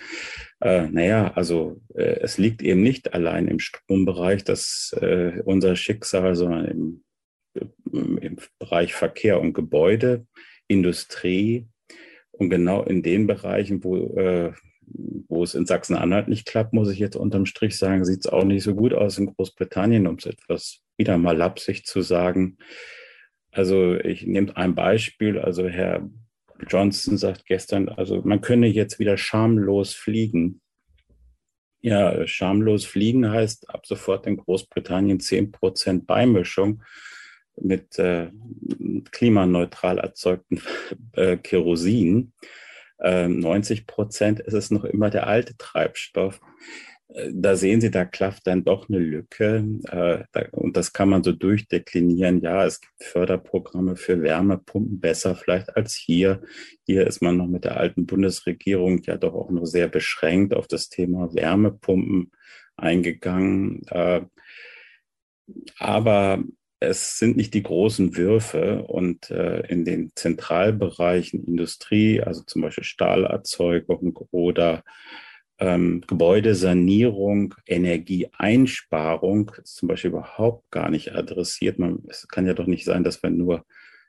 Äh, 0.62 0.88
naja, 0.88 1.34
also 1.34 1.82
äh, 1.96 2.20
es 2.22 2.38
liegt 2.38 2.62
eben 2.62 2.82
nicht 2.82 3.14
allein 3.14 3.48
im 3.48 3.60
Strombereich, 3.60 4.44
dass 4.44 4.96
äh, 5.02 5.42
unser 5.44 5.76
Schicksal, 5.76 6.36
sondern 6.36 7.02
im, 7.92 8.18
im 8.18 8.38
Bereich 8.60 8.94
Verkehr 8.94 9.42
und 9.42 9.54
Gebäude, 9.54 10.26
Industrie 10.68 11.68
und 12.32 12.50
genau 12.50 12.84
in 12.84 13.04
den 13.04 13.28
Bereichen, 13.28 13.84
wo 13.84 14.18
äh, 14.18 14.54
wo 15.28 15.44
es 15.44 15.56
in 15.56 15.66
Sachsen-Anhalt 15.66 16.28
nicht 16.28 16.46
klappt, 16.46 16.74
muss 16.74 16.90
ich 16.90 17.00
jetzt 17.00 17.16
unterm 17.16 17.46
Strich 17.46 17.78
sagen, 17.78 18.06
sieht 18.06 18.26
es 18.26 18.28
auch 18.28 18.44
nicht 18.44 18.64
so 18.64 18.76
gut 18.76 18.94
aus 18.94 19.18
in 19.18 19.28
Großbritannien, 19.28 20.08
um 20.08 20.16
es 20.16 20.26
etwas 20.26 20.82
wieder 20.98 21.18
mal 21.18 21.36
lapsig 21.36 21.86
zu 21.86 22.02
sagen. 22.02 22.58
Also 23.54 23.96
ich 23.96 24.26
nehme 24.26 24.56
ein 24.58 24.76
Beispiel. 24.76 25.40
Also 25.40 25.68
Herr 25.68 26.10
Johnson 26.68 27.18
sagt 27.18 27.46
gestern, 27.46 27.88
also 27.88 28.22
man 28.24 28.42
könne 28.42 28.68
jetzt 28.68 29.00
wieder 29.00 29.18
schamlos 29.18 29.94
fliegen. 29.94 30.60
Ja, 31.82 32.26
schamlos 32.26 32.86
fliegen 32.86 33.30
heißt 33.30 33.70
ab 33.70 33.86
sofort 33.86 34.26
in 34.26 34.38
Großbritannien 34.38 35.20
10% 35.20 36.06
Beimischung 36.06 36.82
mit 37.62 38.00
äh, 38.00 38.32
klimaneutral 39.12 40.00
erzeugten 40.00 40.62
äh, 41.14 41.38
Kerosin. 41.38 42.34
Äh, 43.00 43.28
90 43.28 43.86
Prozent 43.86 44.40
ist 44.40 44.54
es 44.54 44.72
noch 44.72 44.86
immer 44.86 45.10
der 45.10 45.28
alte 45.28 45.56
Treibstoff 45.58 46.40
da 47.32 47.56
sehen 47.56 47.82
Sie, 47.82 47.92
da 47.92 48.06
klafft 48.06 48.48
dann 48.48 48.64
doch 48.64 48.90
eine 48.90 49.00
Lücke. 49.00 49.66
Äh, 49.90 50.48
und 50.52 50.78
das 50.78 50.94
kann 50.94 51.10
man 51.10 51.24
so 51.24 51.32
durchdeklinieren. 51.32 52.42
Ja, 52.42 52.66
es 52.66 52.82
gibt 52.82 53.04
Förderprogramme 53.04 53.96
für 53.96 54.22
Wärmepumpen, 54.22 55.00
besser 55.00 55.36
vielleicht 55.36 55.76
als 55.76 55.94
hier. 55.94 56.42
Hier 56.86 57.06
ist 57.06 57.22
man 57.22 57.38
noch 57.38 57.48
mit 57.48 57.66
der 57.66 57.78
alten 57.78 58.06
Bundesregierung 58.06 59.02
ja 59.04 59.18
doch 59.18 59.34
auch 59.34 59.52
nur 59.52 59.68
sehr 59.68 59.88
beschränkt 59.88 60.54
auf 60.54 60.68
das 60.68 60.90
Thema 60.90 61.34
Wärmepumpen 61.34 62.32
eingegangen. 62.78 63.84
Äh, 63.90 64.22
aber 65.78 66.44
es 66.80 67.18
sind 67.18 67.38
nicht 67.38 67.54
die 67.54 67.64
großen 67.64 68.18
Würfe 68.18 68.84
und 68.84 69.30
äh, 69.30 69.62
in 69.68 69.86
den 69.86 70.12
Zentralbereichen 70.16 71.46
Industrie, 71.46 72.22
also 72.22 72.44
zum 72.44 72.62
Beispiel 72.62 72.84
Stahlerzeugung 72.84 74.18
oder 74.32 74.84
ähm, 75.64 76.02
Gebäudesanierung, 76.08 77.56
Energieeinsparung 77.66 79.50
ist 79.64 79.78
zum 79.78 79.88
Beispiel 79.88 80.12
überhaupt 80.12 80.70
gar 80.72 80.90
nicht 80.90 81.16
adressiert. 81.16 81.80
Man, 81.80 82.04
es 82.10 82.28
kann 82.28 82.46
ja 82.46 82.54
doch 82.54 82.68
nicht 82.68 82.84
sein, 82.84 83.06
dass 83.06 83.24
wir 83.24 83.30
nur 83.30 83.66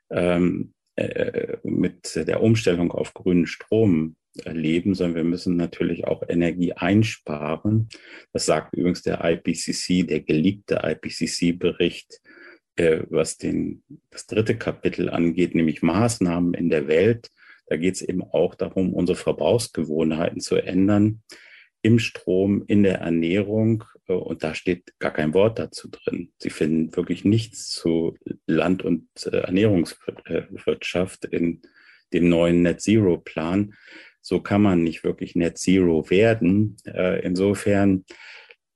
ähm, 0.09 0.73
äh, 0.97 1.55
mit 1.63 2.13
der 2.15 2.43
Umstellung 2.43 2.91
auf 2.91 3.13
grünen 3.13 3.47
Strom 3.47 4.17
leben, 4.43 4.95
sondern 4.95 5.15
wir 5.15 5.23
müssen 5.23 5.55
natürlich 5.55 6.05
auch 6.05 6.23
Energie 6.27 6.73
einsparen. 6.73 7.87
Das 8.33 8.45
sagt 8.45 8.75
übrigens 8.75 9.01
der 9.03 9.23
IPCC, 9.23 10.05
der 10.05 10.19
geliebte 10.19 10.81
IPCC-Bericht, 10.83 12.19
äh, 12.75 13.03
was 13.09 13.37
den, 13.37 13.81
das 14.09 14.27
dritte 14.27 14.57
Kapitel 14.57 15.09
angeht, 15.09 15.55
nämlich 15.55 15.81
Maßnahmen 15.81 16.53
in 16.53 16.69
der 16.69 16.89
Welt, 16.89 17.29
da 17.67 17.77
geht 17.77 17.95
es 17.95 18.01
eben 18.01 18.23
auch 18.23 18.55
darum, 18.55 18.93
unsere 18.93 19.17
Verbrauchsgewohnheiten 19.17 20.41
zu 20.41 20.57
ändern 20.57 21.23
im 21.85 21.99
Strom, 21.99 22.63
in 22.65 22.81
der 22.81 23.01
Ernährung. 23.01 23.83
Äh, 24.07 24.13
und 24.13 24.43
da 24.43 24.55
steht 24.55 24.95
gar 24.97 25.13
kein 25.13 25.35
Wort 25.35 25.59
dazu 25.59 25.87
drin. 25.87 26.31
Sie 26.39 26.49
finden 26.49 26.95
wirklich 26.95 27.25
nichts 27.25 27.69
zu 27.69 28.17
Land- 28.47 28.81
und 28.83 29.07
äh, 29.27 29.41
Ernährungswirtschaft 29.41 31.25
in 31.25 31.61
dem 32.11 32.27
neuen 32.27 32.63
Net 32.63 32.81
Zero 32.81 33.17
Plan. 33.17 33.75
So 34.21 34.41
kann 34.41 34.63
man 34.63 34.83
nicht 34.83 35.03
wirklich 35.03 35.35
Net 35.35 35.59
Zero 35.59 36.09
werden. 36.09 36.77
Äh, 36.85 37.23
insofern, 37.23 38.03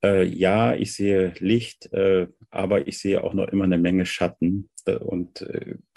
ja, 0.02 0.74
ich 0.74 0.94
sehe 0.94 1.34
Licht, 1.40 1.90
aber 2.48 2.88
ich 2.88 2.98
sehe 2.98 3.22
auch 3.22 3.34
noch 3.34 3.48
immer 3.48 3.64
eine 3.64 3.76
Menge 3.76 4.06
Schatten 4.06 4.70
und 4.98 5.46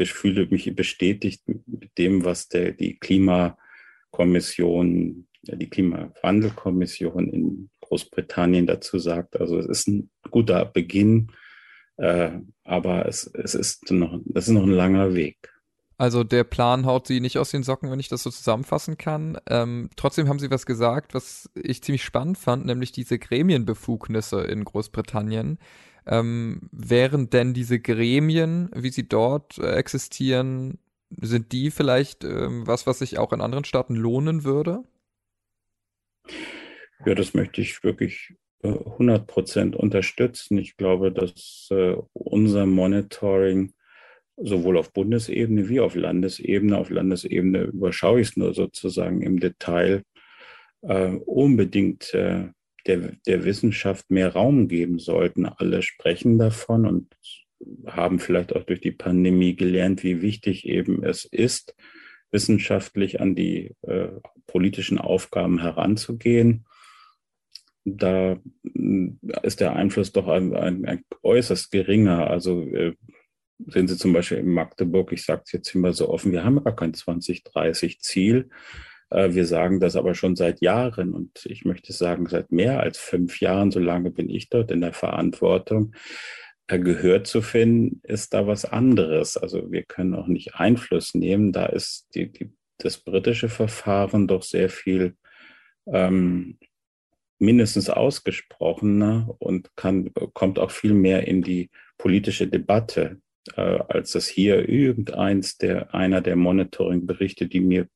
fühle 0.01 0.47
mich 0.47 0.75
bestätigt 0.75 1.43
mit 1.47 1.97
dem, 1.97 2.25
was 2.25 2.49
der, 2.49 2.73
die 2.73 2.99
Klimakommission, 2.99 5.25
die 5.43 5.69
Klimawandelkommission 5.69 7.29
in 7.29 7.69
Großbritannien 7.81 8.65
dazu 8.65 8.97
sagt. 8.99 9.39
Also 9.39 9.59
es 9.59 9.65
ist 9.65 9.87
ein 9.87 10.09
guter 10.31 10.65
Beginn, 10.65 11.31
äh, 11.97 12.31
aber 12.63 13.07
es, 13.07 13.27
es 13.33 13.53
ist 13.55 13.91
noch, 13.91 14.19
es 14.33 14.47
ist 14.47 14.53
noch 14.53 14.63
ein 14.63 14.71
langer 14.71 15.13
Weg. 15.13 15.53
Also 15.97 16.23
der 16.23 16.43
Plan 16.43 16.85
haut 16.85 17.07
sie 17.07 17.19
nicht 17.19 17.37
aus 17.37 17.51
den 17.51 17.63
Socken, 17.63 17.91
wenn 17.91 17.99
ich 17.99 18.09
das 18.09 18.23
so 18.23 18.31
zusammenfassen 18.31 18.97
kann. 18.97 19.37
Ähm, 19.47 19.89
trotzdem 19.95 20.27
haben 20.27 20.39
sie 20.39 20.49
was 20.49 20.65
gesagt, 20.65 21.13
was 21.13 21.49
ich 21.55 21.83
ziemlich 21.83 22.03
spannend 22.03 22.37
fand, 22.37 22.65
nämlich 22.65 22.91
diese 22.91 23.19
Gremienbefugnisse 23.19 24.41
in 24.41 24.65
Großbritannien. 24.65 25.59
Ähm, 26.05 26.67
wären 26.71 27.29
denn 27.29 27.53
diese 27.53 27.79
Gremien, 27.79 28.69
wie 28.75 28.89
sie 28.89 29.07
dort 29.07 29.59
äh, 29.59 29.75
existieren, 29.75 30.79
sind 31.21 31.51
die 31.51 31.69
vielleicht 31.69 32.23
ähm, 32.23 32.65
was, 32.65 32.87
was 32.87 32.99
sich 32.99 33.19
auch 33.19 33.31
in 33.31 33.41
anderen 33.41 33.63
Staaten 33.63 33.95
lohnen 33.95 34.43
würde? 34.43 34.83
Ja, 37.05 37.15
das 37.15 37.33
möchte 37.33 37.61
ich 37.61 37.83
wirklich 37.83 38.33
100 38.63 39.21
äh, 39.21 39.25
Prozent 39.25 39.75
unterstützen. 39.75 40.57
Ich 40.57 40.77
glaube, 40.77 41.11
dass 41.11 41.67
äh, 41.71 41.95
unser 42.13 42.65
Monitoring 42.65 43.73
sowohl 44.37 44.77
auf 44.77 44.93
Bundesebene 44.93 45.69
wie 45.69 45.79
auf 45.79 45.95
Landesebene, 45.95 46.77
auf 46.77 46.89
Landesebene 46.89 47.63
überschaue 47.63 48.21
ich 48.21 48.29
es 48.29 48.37
nur 48.37 48.53
sozusagen 48.53 49.21
im 49.21 49.39
Detail, 49.39 50.03
äh, 50.81 51.09
unbedingt 51.25 52.13
der, 52.13 52.53
der 52.85 53.45
Wissenschaft 53.45 54.09
mehr 54.09 54.33
Raum 54.33 54.67
geben 54.67 54.99
sollten. 54.99 55.45
Alle 55.45 55.81
sprechen 55.81 56.37
davon 56.37 56.85
und 56.85 57.15
haben 57.85 58.19
vielleicht 58.19 58.55
auch 58.55 58.63
durch 58.63 58.81
die 58.81 58.91
Pandemie 58.91 59.55
gelernt, 59.55 60.03
wie 60.03 60.21
wichtig 60.21 60.67
eben 60.67 61.03
es 61.03 61.25
ist, 61.25 61.75
wissenschaftlich 62.33 63.21
an 63.21 63.35
die 63.35 63.75
äh, 63.83 64.09
politischen 64.47 64.97
Aufgaben 64.97 65.61
heranzugehen. 65.61 66.65
Da 67.85 68.33
äh, 68.63 69.09
ist 69.43 69.61
der 69.61 69.75
Einfluss 69.75 70.11
doch 70.11 70.27
ein, 70.27 70.55
ein, 70.55 70.85
ein 70.85 71.05
äußerst 71.21 71.71
geringer. 71.71 72.29
Also 72.29 72.63
äh, 72.63 72.95
sehen 73.67 73.87
Sie 73.87 73.97
zum 73.97 74.13
Beispiel 74.13 74.39
in 74.39 74.49
Magdeburg, 74.49 75.11
ich 75.13 75.23
sage 75.23 75.43
es 75.45 75.51
jetzt 75.51 75.73
immer 75.75 75.93
so 75.93 76.09
offen, 76.09 76.31
wir 76.31 76.43
haben 76.43 76.63
gar 76.63 76.75
kein 76.75 76.93
2030-Ziel. 76.93 78.49
Äh, 79.09 79.33
wir 79.33 79.45
sagen 79.45 79.79
das 79.79 79.95
aber 79.95 80.15
schon 80.15 80.35
seit 80.35 80.61
Jahren 80.61 81.13
und 81.13 81.45
ich 81.45 81.65
möchte 81.65 81.93
sagen, 81.93 82.27
seit 82.27 82.51
mehr 82.51 82.79
als 82.79 82.97
fünf 82.97 83.39
Jahren, 83.39 83.71
so 83.71 83.79
lange 83.79 84.11
bin 84.11 84.29
ich 84.29 84.49
dort 84.49 84.71
in 84.71 84.81
der 84.81 84.93
Verantwortung. 84.93 85.93
Äh, 86.67 86.79
Gehör 86.79 87.23
zu 87.23 87.41
finden, 87.41 88.01
ist 88.03 88.33
da 88.33 88.47
was 88.47 88.65
anderes. 88.65 89.37
Also 89.37 89.71
wir 89.71 89.83
können 89.83 90.15
auch 90.15 90.27
nicht 90.27 90.55
Einfluss 90.55 91.13
nehmen. 91.13 91.51
Da 91.51 91.65
ist 91.65 92.07
die, 92.15 92.31
die, 92.31 92.51
das 92.77 92.97
britische 92.97 93.49
Verfahren 93.49 94.27
doch 94.27 94.43
sehr 94.43 94.69
viel 94.69 95.15
ähm, 95.87 96.57
mindestens 97.39 97.89
ausgesprochener 97.89 99.35
und 99.39 99.75
kann, 99.75 100.11
kommt 100.33 100.59
auch 100.59 100.71
viel 100.71 100.93
mehr 100.93 101.27
in 101.27 101.41
die 101.41 101.69
politische 101.97 102.47
Debatte, 102.47 103.19
äh, 103.55 103.61
als 103.61 104.13
das 104.13 104.27
hier 104.27 104.69
irgendeins 104.69 105.57
der, 105.57 105.93
einer 105.93 106.21
der 106.21 106.37
Monitoring-Berichte, 106.37 107.47
die 107.47 107.59
mir 107.59 107.87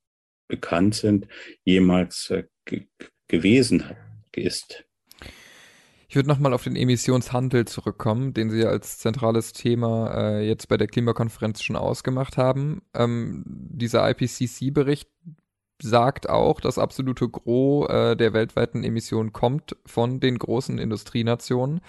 bekannt 0.50 0.96
sind, 0.96 1.28
jemals 1.64 2.30
äh, 2.32 2.44
gewesen 3.30 3.84
ist. 4.36 4.87
Ich 6.18 6.20
würde 6.20 6.30
nochmal 6.30 6.54
auf 6.56 6.64
den 6.64 6.76
Emissionshandel 6.76 7.66
zurückkommen, 7.66 8.34
den 8.34 8.50
Sie 8.50 8.66
als 8.66 8.98
zentrales 8.98 9.54
Thema 9.54 10.16
äh, 10.16 10.48
jetzt 10.48 10.68
bei 10.68 10.76
der 10.76 10.88
Klimakonferenz 10.88 11.62
schon 11.62 11.76
ausgemacht 11.76 12.38
haben. 12.38 12.82
Ähm, 12.96 13.44
dieser 13.46 14.10
IPCC-Bericht 14.10 15.08
sagt 15.80 16.28
auch, 16.28 16.60
das 16.60 16.80
absolute 16.80 17.30
Gros 17.30 17.88
äh, 17.92 18.16
der 18.16 18.34
weltweiten 18.34 18.84
Emissionen 18.84 19.32
kommt 19.32 19.76
von 19.86 20.20
den 20.20 20.40
großen 20.40 20.80
Industrienationen. 20.80 21.82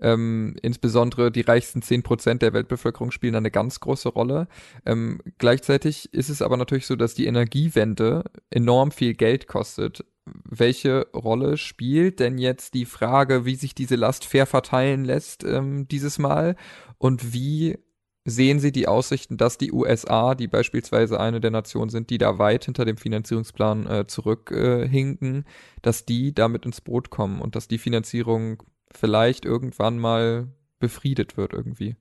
Ähm, 0.00 0.56
insbesondere 0.62 1.30
die 1.30 1.42
reichsten 1.42 1.80
10% 1.80 2.38
der 2.38 2.54
Weltbevölkerung 2.54 3.12
spielen 3.12 3.36
eine 3.36 3.52
ganz 3.52 3.78
große 3.78 4.08
Rolle. 4.08 4.48
Ähm, 4.84 5.20
gleichzeitig 5.38 6.12
ist 6.12 6.28
es 6.28 6.42
aber 6.42 6.56
natürlich 6.56 6.86
so, 6.86 6.96
dass 6.96 7.14
die 7.14 7.26
Energiewende 7.26 8.24
enorm 8.50 8.90
viel 8.90 9.14
Geld 9.14 9.46
kostet. 9.46 10.04
Welche 10.44 11.06
Rolle 11.14 11.56
spielt 11.56 12.20
denn 12.20 12.38
jetzt 12.38 12.74
die 12.74 12.84
Frage, 12.84 13.44
wie 13.44 13.54
sich 13.54 13.74
diese 13.74 13.96
Last 13.96 14.24
fair 14.24 14.46
verteilen 14.46 15.04
lässt 15.04 15.44
ähm, 15.44 15.86
dieses 15.88 16.18
Mal 16.18 16.56
und 16.98 17.32
wie 17.32 17.78
sehen 18.26 18.58
Sie 18.58 18.72
die 18.72 18.88
Aussichten, 18.88 19.36
dass 19.36 19.56
die 19.56 19.72
USA, 19.72 20.34
die 20.34 20.48
beispielsweise 20.48 21.20
eine 21.20 21.40
der 21.40 21.52
Nationen 21.52 21.90
sind, 21.90 22.10
die 22.10 22.18
da 22.18 22.38
weit 22.38 22.64
hinter 22.64 22.84
dem 22.84 22.96
Finanzierungsplan 22.96 23.86
äh, 23.86 24.06
zurückhinken, 24.08 25.38
äh, 25.38 25.44
dass 25.82 26.04
die 26.04 26.34
damit 26.34 26.66
ins 26.66 26.80
Boot 26.80 27.10
kommen 27.10 27.40
und 27.40 27.54
dass 27.54 27.68
die 27.68 27.78
Finanzierung 27.78 28.64
vielleicht 28.90 29.44
irgendwann 29.44 29.98
mal 29.98 30.48
befriedet 30.80 31.36
wird 31.36 31.52
irgendwie? 31.52 31.94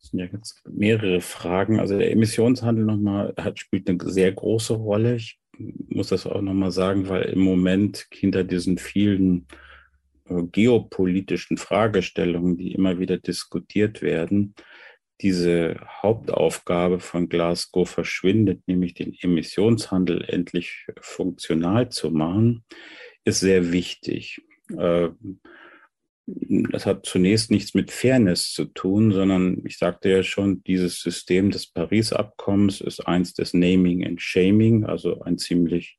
Das 0.00 0.10
sind 0.10 0.20
ja 0.20 0.26
jetzt 0.26 0.62
mehrere 0.68 1.20
Fragen. 1.22 1.80
Also 1.80 1.98
der 1.98 2.12
Emissionshandel 2.12 2.84
nochmal 2.84 3.34
hat, 3.36 3.58
spielt 3.58 3.88
eine 3.88 3.98
sehr 4.10 4.30
große 4.30 4.74
Rolle. 4.74 5.16
Ich 5.16 5.40
muss 5.58 6.08
das 6.08 6.26
auch 6.26 6.40
nochmal 6.40 6.70
sagen, 6.70 7.08
weil 7.08 7.22
im 7.24 7.40
Moment 7.40 8.06
hinter 8.12 8.44
diesen 8.44 8.78
vielen 8.78 9.46
äh, 10.28 10.42
geopolitischen 10.44 11.56
Fragestellungen, 11.56 12.56
die 12.56 12.72
immer 12.72 12.98
wieder 12.98 13.18
diskutiert 13.18 14.02
werden, 14.02 14.54
diese 15.20 15.76
Hauptaufgabe 16.02 17.00
von 17.00 17.28
Glasgow 17.28 17.88
verschwindet, 17.88 18.62
nämlich 18.68 18.94
den 18.94 19.14
Emissionshandel 19.20 20.24
endlich 20.24 20.86
funktional 21.00 21.88
zu 21.88 22.10
machen, 22.10 22.64
ist 23.24 23.40
sehr 23.40 23.72
wichtig. 23.72 24.42
Äh, 24.76 25.08
das 26.70 26.84
hat 26.84 27.06
zunächst 27.06 27.50
nichts 27.50 27.74
mit 27.74 27.90
Fairness 27.90 28.52
zu 28.52 28.66
tun, 28.66 29.12
sondern 29.12 29.62
ich 29.64 29.78
sagte 29.78 30.10
ja 30.10 30.22
schon, 30.22 30.62
dieses 30.64 31.00
System 31.00 31.50
des 31.50 31.66
Paris-Abkommens 31.66 32.80
ist 32.80 33.06
eins 33.06 33.32
des 33.32 33.54
Naming 33.54 34.04
and 34.06 34.20
Shaming, 34.20 34.84
also 34.84 35.22
ein 35.22 35.38
ziemlich 35.38 35.98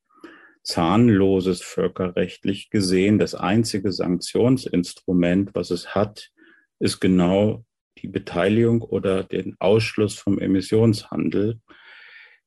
zahnloses 0.62 1.62
völkerrechtlich 1.62 2.70
gesehen. 2.70 3.18
Das 3.18 3.34
einzige 3.34 3.92
Sanktionsinstrument, 3.92 5.50
was 5.54 5.70
es 5.70 5.94
hat, 5.94 6.30
ist 6.78 7.00
genau 7.00 7.64
die 7.98 8.08
Beteiligung 8.08 8.82
oder 8.82 9.24
den 9.24 9.56
Ausschluss 9.58 10.14
vom 10.14 10.38
Emissionshandel. 10.38 11.60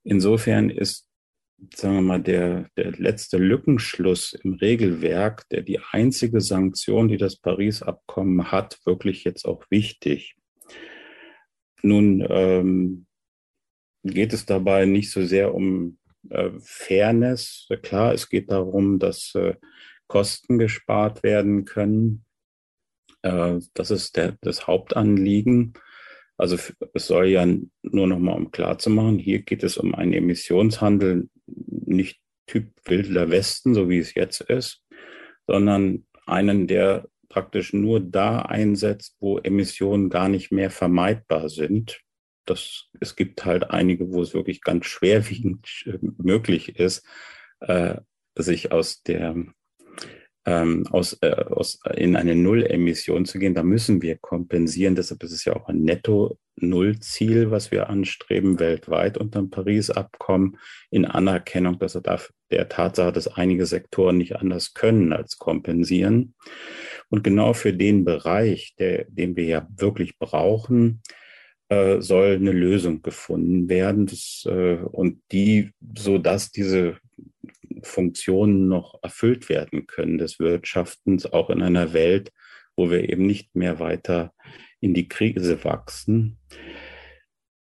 Insofern 0.03 0.69
ist, 0.69 1.07
sagen 1.75 1.95
wir 1.95 2.01
mal, 2.01 2.21
der, 2.21 2.69
der 2.77 2.91
letzte 2.93 3.37
Lückenschluss 3.37 4.33
im 4.33 4.53
Regelwerk, 4.53 5.47
der 5.49 5.61
die 5.61 5.79
einzige 5.91 6.41
Sanktion, 6.41 7.07
die 7.07 7.17
das 7.17 7.35
Paris-Abkommen 7.37 8.51
hat, 8.51 8.79
wirklich 8.85 9.23
jetzt 9.23 9.45
auch 9.45 9.63
wichtig. 9.69 10.35
Nun 11.81 12.25
ähm, 12.29 13.05
geht 14.03 14.33
es 14.33 14.45
dabei 14.45 14.85
nicht 14.85 15.11
so 15.11 15.25
sehr 15.25 15.53
um 15.53 15.97
äh, 16.29 16.51
Fairness. 16.59 17.67
Klar, 17.81 18.13
es 18.13 18.29
geht 18.29 18.51
darum, 18.51 18.99
dass 18.99 19.33
äh, 19.35 19.55
Kosten 20.07 20.59
gespart 20.59 21.23
werden 21.23 21.65
können. 21.65 22.25
Äh, 23.21 23.59
das 23.73 23.91
ist 23.91 24.17
der, 24.17 24.37
das 24.41 24.67
Hauptanliegen. 24.67 25.73
Also 26.37 26.57
es 26.93 27.07
soll 27.07 27.27
ja 27.27 27.45
nur 27.45 28.07
noch 28.07 28.19
mal 28.19 28.33
um 28.33 28.51
klar 28.51 28.77
zu 28.79 28.89
machen, 28.89 29.19
hier 29.19 29.43
geht 29.43 29.63
es 29.63 29.77
um 29.77 29.93
einen 29.93 30.13
Emissionshandel, 30.13 31.29
nicht 31.45 32.19
Typ 32.47 32.71
Wilder 32.85 33.29
Westen, 33.29 33.73
so 33.73 33.89
wie 33.89 33.99
es 33.99 34.15
jetzt 34.15 34.41
ist, 34.41 34.83
sondern 35.47 36.05
einen, 36.25 36.67
der 36.67 37.07
praktisch 37.29 37.73
nur 37.73 37.99
da 37.99 38.39
einsetzt, 38.43 39.15
wo 39.19 39.39
Emissionen 39.39 40.09
gar 40.09 40.29
nicht 40.29 40.51
mehr 40.51 40.69
vermeidbar 40.69 41.49
sind. 41.49 42.01
Das, 42.45 42.89
es 42.99 43.15
gibt 43.15 43.45
halt 43.45 43.71
einige, 43.71 44.11
wo 44.11 44.21
es 44.21 44.33
wirklich 44.33 44.61
ganz 44.61 44.85
schwerwiegend 44.85 45.67
äh, 45.85 45.97
möglich 46.17 46.77
ist, 46.77 47.05
äh, 47.61 47.95
sich 48.35 48.71
aus 48.71 49.01
der 49.03 49.35
ähm, 50.45 50.85
aus, 50.91 51.17
äh, 51.21 51.31
aus, 51.31 51.79
in 51.95 52.15
eine 52.15 52.35
Nullemission 52.35 53.25
zu 53.25 53.39
gehen, 53.39 53.53
da 53.53 53.63
müssen 53.63 54.01
wir 54.01 54.17
kompensieren. 54.17 54.95
Deshalb 54.95 55.23
ist 55.23 55.31
es 55.31 55.45
ja 55.45 55.55
auch 55.55 55.67
ein 55.69 55.83
Netto-Null-Ziel, 55.83 57.49
was 57.49 57.71
wir 57.71 57.89
anstreben 57.89 58.59
weltweit 58.59 59.17
unter 59.17 59.39
dem 59.39 59.49
Paris-Abkommen 59.49 60.57
in 60.89 61.05
Anerkennung 61.05 61.79
dass 61.79 61.95
er 61.95 62.19
der 62.51 62.69
Tatsache, 62.69 63.13
dass 63.13 63.27
einige 63.27 63.65
Sektoren 63.65 64.17
nicht 64.17 64.35
anders 64.35 64.73
können 64.73 65.13
als 65.13 65.37
kompensieren. 65.37 66.35
Und 67.09 67.23
genau 67.23 67.53
für 67.53 67.73
den 67.73 68.03
Bereich, 68.03 68.75
der, 68.77 69.05
den 69.07 69.35
wir 69.35 69.45
ja 69.45 69.67
wirklich 69.75 70.17
brauchen, 70.19 71.01
äh, 71.69 72.01
soll 72.01 72.35
eine 72.35 72.51
Lösung 72.51 73.01
gefunden 73.01 73.69
werden 73.69 74.05
das, 74.05 74.45
äh, 74.45 74.75
und 74.75 75.21
die, 75.31 75.71
so 75.97 76.17
dass 76.17 76.51
diese 76.51 76.97
Funktionen 77.83 78.67
noch 78.67 78.99
erfüllt 79.01 79.49
werden 79.49 79.87
können 79.87 80.17
des 80.17 80.39
Wirtschaftens, 80.39 81.25
auch 81.25 81.49
in 81.49 81.61
einer 81.61 81.93
Welt, 81.93 82.31
wo 82.75 82.89
wir 82.89 83.09
eben 83.09 83.25
nicht 83.25 83.55
mehr 83.55 83.79
weiter 83.79 84.33
in 84.79 84.93
die 84.93 85.07
Krise 85.07 85.63
wachsen. 85.63 86.39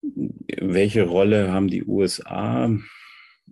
Welche 0.01 1.03
Rolle 1.03 1.51
haben 1.51 1.67
die 1.67 1.83
USA 1.83 2.69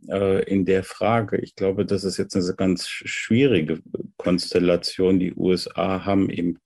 äh, 0.09 0.43
in 0.43 0.65
der 0.65 0.83
Frage? 0.83 1.37
Ich 1.37 1.55
glaube, 1.55 1.85
das 1.85 2.03
ist 2.03 2.17
jetzt 2.17 2.35
eine 2.35 2.55
ganz 2.55 2.87
schwierige 2.87 3.79
Konstellation. 4.17 5.19
Die 5.19 5.33
USA 5.33 6.05
haben 6.05 6.29
eben 6.29 6.59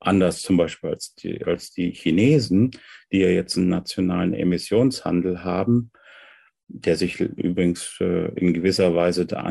anders 0.00 0.42
zum 0.42 0.56
Beispiel 0.56 0.90
als 0.90 1.14
die, 1.14 1.44
als 1.44 1.70
die 1.70 1.92
Chinesen, 1.92 2.70
die 3.12 3.20
ja 3.20 3.28
jetzt 3.28 3.56
einen 3.56 3.68
nationalen 3.68 4.34
Emissionshandel 4.34 5.44
haben, 5.44 5.90
der 6.68 6.96
sich 6.96 7.20
übrigens 7.20 7.98
äh, 8.00 8.32
in 8.34 8.54
gewisser 8.54 8.94
Weise 8.94 9.26
da 9.26 9.50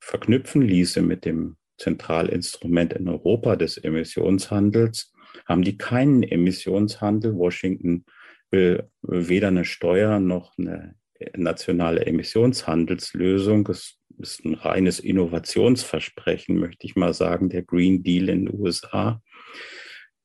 verknüpfen 0.00 0.62
ließe 0.62 1.02
mit 1.02 1.24
dem 1.24 1.56
Zentralinstrument 1.78 2.92
in 2.92 3.08
Europa 3.08 3.56
des 3.56 3.78
Emissionshandels, 3.78 5.12
haben 5.46 5.62
die 5.62 5.78
keinen 5.78 6.22
Emissionshandel. 6.22 7.34
Washington 7.36 8.04
will 8.50 8.88
weder 9.02 9.48
eine 9.48 9.64
Steuer 9.64 10.20
noch 10.20 10.56
eine 10.58 10.96
nationale 11.36 12.06
Emissionshandelslösung. 12.06 13.68
Es 13.68 13.98
ist 14.18 14.44
ein 14.44 14.54
reines 14.54 14.98
Innovationsversprechen, 14.98 16.58
möchte 16.58 16.86
ich 16.86 16.96
mal 16.96 17.14
sagen, 17.14 17.48
der 17.48 17.62
Green 17.62 18.02
Deal 18.02 18.28
in 18.28 18.46
den 18.46 18.60
USA. 18.60 19.22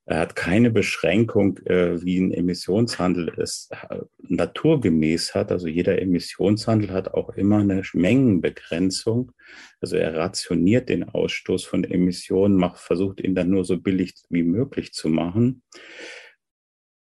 Er 0.05 0.19
hat 0.19 0.35
keine 0.35 0.69
Beschränkung, 0.69 1.59
äh, 1.59 2.03
wie 2.03 2.19
ein 2.19 2.33
Emissionshandel 2.33 3.33
es 3.37 3.69
äh, 3.71 3.99
naturgemäß 4.19 5.33
hat. 5.33 5.51
Also 5.51 5.67
jeder 5.67 6.01
Emissionshandel 6.01 6.91
hat 6.91 7.13
auch 7.13 7.29
immer 7.29 7.59
eine 7.59 7.83
Mengenbegrenzung. 7.93 9.31
Also 9.79 9.95
er 9.95 10.13
rationiert 10.15 10.89
den 10.89 11.05
Ausstoß 11.05 11.63
von 11.63 11.85
Emissionen, 11.85 12.57
macht, 12.57 12.79
versucht 12.79 13.21
ihn 13.21 13.33
dann 13.33 13.49
nur 13.49 13.63
so 13.63 13.79
billig 13.79 14.13
wie 14.29 14.43
möglich 14.43 14.91
zu 14.91 15.07
machen. 15.07 15.63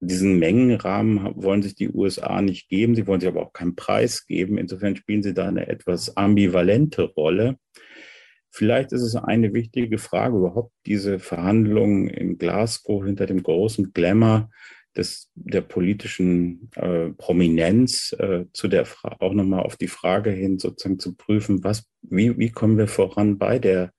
Diesen 0.01 0.37
Mengenrahmen 0.37 1.41
wollen 1.41 1.61
sich 1.61 1.75
die 1.75 1.89
USA 1.89 2.41
nicht 2.41 2.67
geben. 2.67 2.95
Sie 2.95 3.07
wollen 3.07 3.21
sich 3.21 3.29
aber 3.29 3.43
auch 3.43 3.53
keinen 3.53 3.75
Preis 3.75 4.25
geben. 4.25 4.57
Insofern 4.57 4.97
spielen 4.97 5.23
sie 5.23 5.33
da 5.33 5.47
eine 5.47 5.67
etwas 5.67 6.17
ambivalente 6.17 7.03
Rolle. 7.03 7.57
Vielleicht 8.59 8.91
ist 8.91 9.03
es 9.03 9.15
eine 9.15 9.53
wichtige 9.53 9.97
Frage, 9.97 10.35
überhaupt 10.35 10.73
diese 10.85 11.17
Verhandlungen 11.17 12.09
in 12.09 12.37
Glasgow 12.37 13.05
hinter 13.05 13.25
dem 13.25 13.41
großen 13.41 13.93
Glamour 13.93 14.49
des, 14.97 15.31
der 15.33 15.61
politischen 15.61 16.69
äh, 16.75 17.11
Prominenz 17.11 18.13
äh, 18.19 18.47
zu 18.51 18.67
der 18.67 18.83
Fra 18.83 19.15
auch 19.21 19.31
nochmal 19.31 19.61
auf 19.61 19.77
die 19.77 19.87
Frage 19.87 20.31
hin 20.31 20.59
sozusagen 20.59 20.99
zu 20.99 21.15
prüfen, 21.15 21.63
was, 21.63 21.85
wie, 22.01 22.37
wie 22.37 22.49
kommen 22.49 22.77
wir 22.77 22.89
voran 22.89 23.37
bei 23.37 23.59
der 23.59 23.93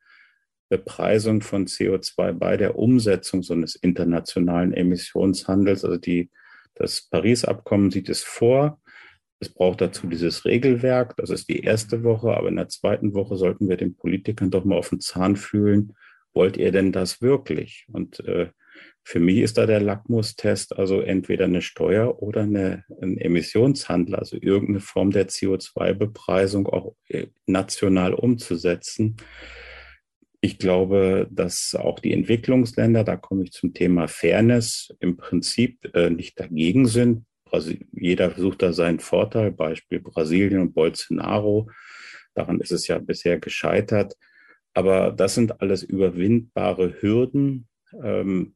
Bepreisung 0.68 1.40
von 1.40 1.66
CO2, 1.66 2.34
bei 2.34 2.58
der 2.58 2.76
Umsetzung 2.76 3.42
so 3.42 3.54
eines 3.54 3.76
internationalen 3.76 4.74
Emissionshandels. 4.74 5.86
Also 5.86 5.96
die, 5.96 6.28
das 6.74 7.08
Paris-Abkommen 7.08 7.90
sieht 7.90 8.10
es 8.10 8.22
vor, 8.22 8.78
es 9.40 9.48
braucht 9.48 9.80
dazu 9.80 10.06
dieses 10.06 10.44
Regelwerk. 10.44 11.16
Das 11.16 11.30
ist 11.30 11.48
die 11.48 11.60
erste 11.60 12.04
Woche. 12.04 12.36
Aber 12.36 12.48
in 12.48 12.56
der 12.56 12.68
zweiten 12.68 13.14
Woche 13.14 13.36
sollten 13.36 13.68
wir 13.68 13.78
den 13.78 13.96
Politikern 13.96 14.50
doch 14.50 14.64
mal 14.64 14.76
auf 14.76 14.90
den 14.90 15.00
Zahn 15.00 15.36
fühlen. 15.36 15.94
Wollt 16.34 16.58
ihr 16.58 16.70
denn 16.72 16.92
das 16.92 17.22
wirklich? 17.22 17.86
Und 17.90 18.20
äh, 18.20 18.50
für 19.02 19.18
mich 19.18 19.38
ist 19.38 19.56
da 19.56 19.64
der 19.64 19.80
Lackmustest 19.80 20.76
also 20.76 21.00
entweder 21.00 21.46
eine 21.46 21.62
Steuer 21.62 22.22
oder 22.22 22.42
eine, 22.42 22.84
ein 23.00 23.16
Emissionshandel, 23.16 24.14
also 24.14 24.36
irgendeine 24.36 24.80
Form 24.80 25.10
der 25.10 25.28
CO2-Bepreisung 25.28 26.66
auch 26.66 26.94
äh, 27.08 27.28
national 27.46 28.12
umzusetzen. 28.12 29.16
Ich 30.42 30.58
glaube, 30.58 31.28
dass 31.30 31.74
auch 31.74 31.98
die 31.98 32.12
Entwicklungsländer, 32.12 33.04
da 33.04 33.16
komme 33.16 33.44
ich 33.44 33.52
zum 33.52 33.72
Thema 33.72 34.06
Fairness, 34.06 34.94
im 35.00 35.16
Prinzip 35.16 35.94
äh, 35.94 36.10
nicht 36.10 36.38
dagegen 36.38 36.86
sind. 36.86 37.24
Jeder 37.92 38.30
sucht 38.36 38.62
da 38.62 38.72
seinen 38.72 39.00
Vorteil, 39.00 39.52
Beispiel 39.52 40.00
Brasilien 40.00 40.60
und 40.62 40.74
Bolsonaro. 40.74 41.70
Daran 42.34 42.60
ist 42.60 42.72
es 42.72 42.86
ja 42.86 42.98
bisher 42.98 43.38
gescheitert. 43.38 44.16
Aber 44.74 45.10
das 45.10 45.34
sind 45.34 45.60
alles 45.60 45.82
überwindbare 45.82 47.00
Hürden. 47.00 47.68
Ähm, 48.02 48.54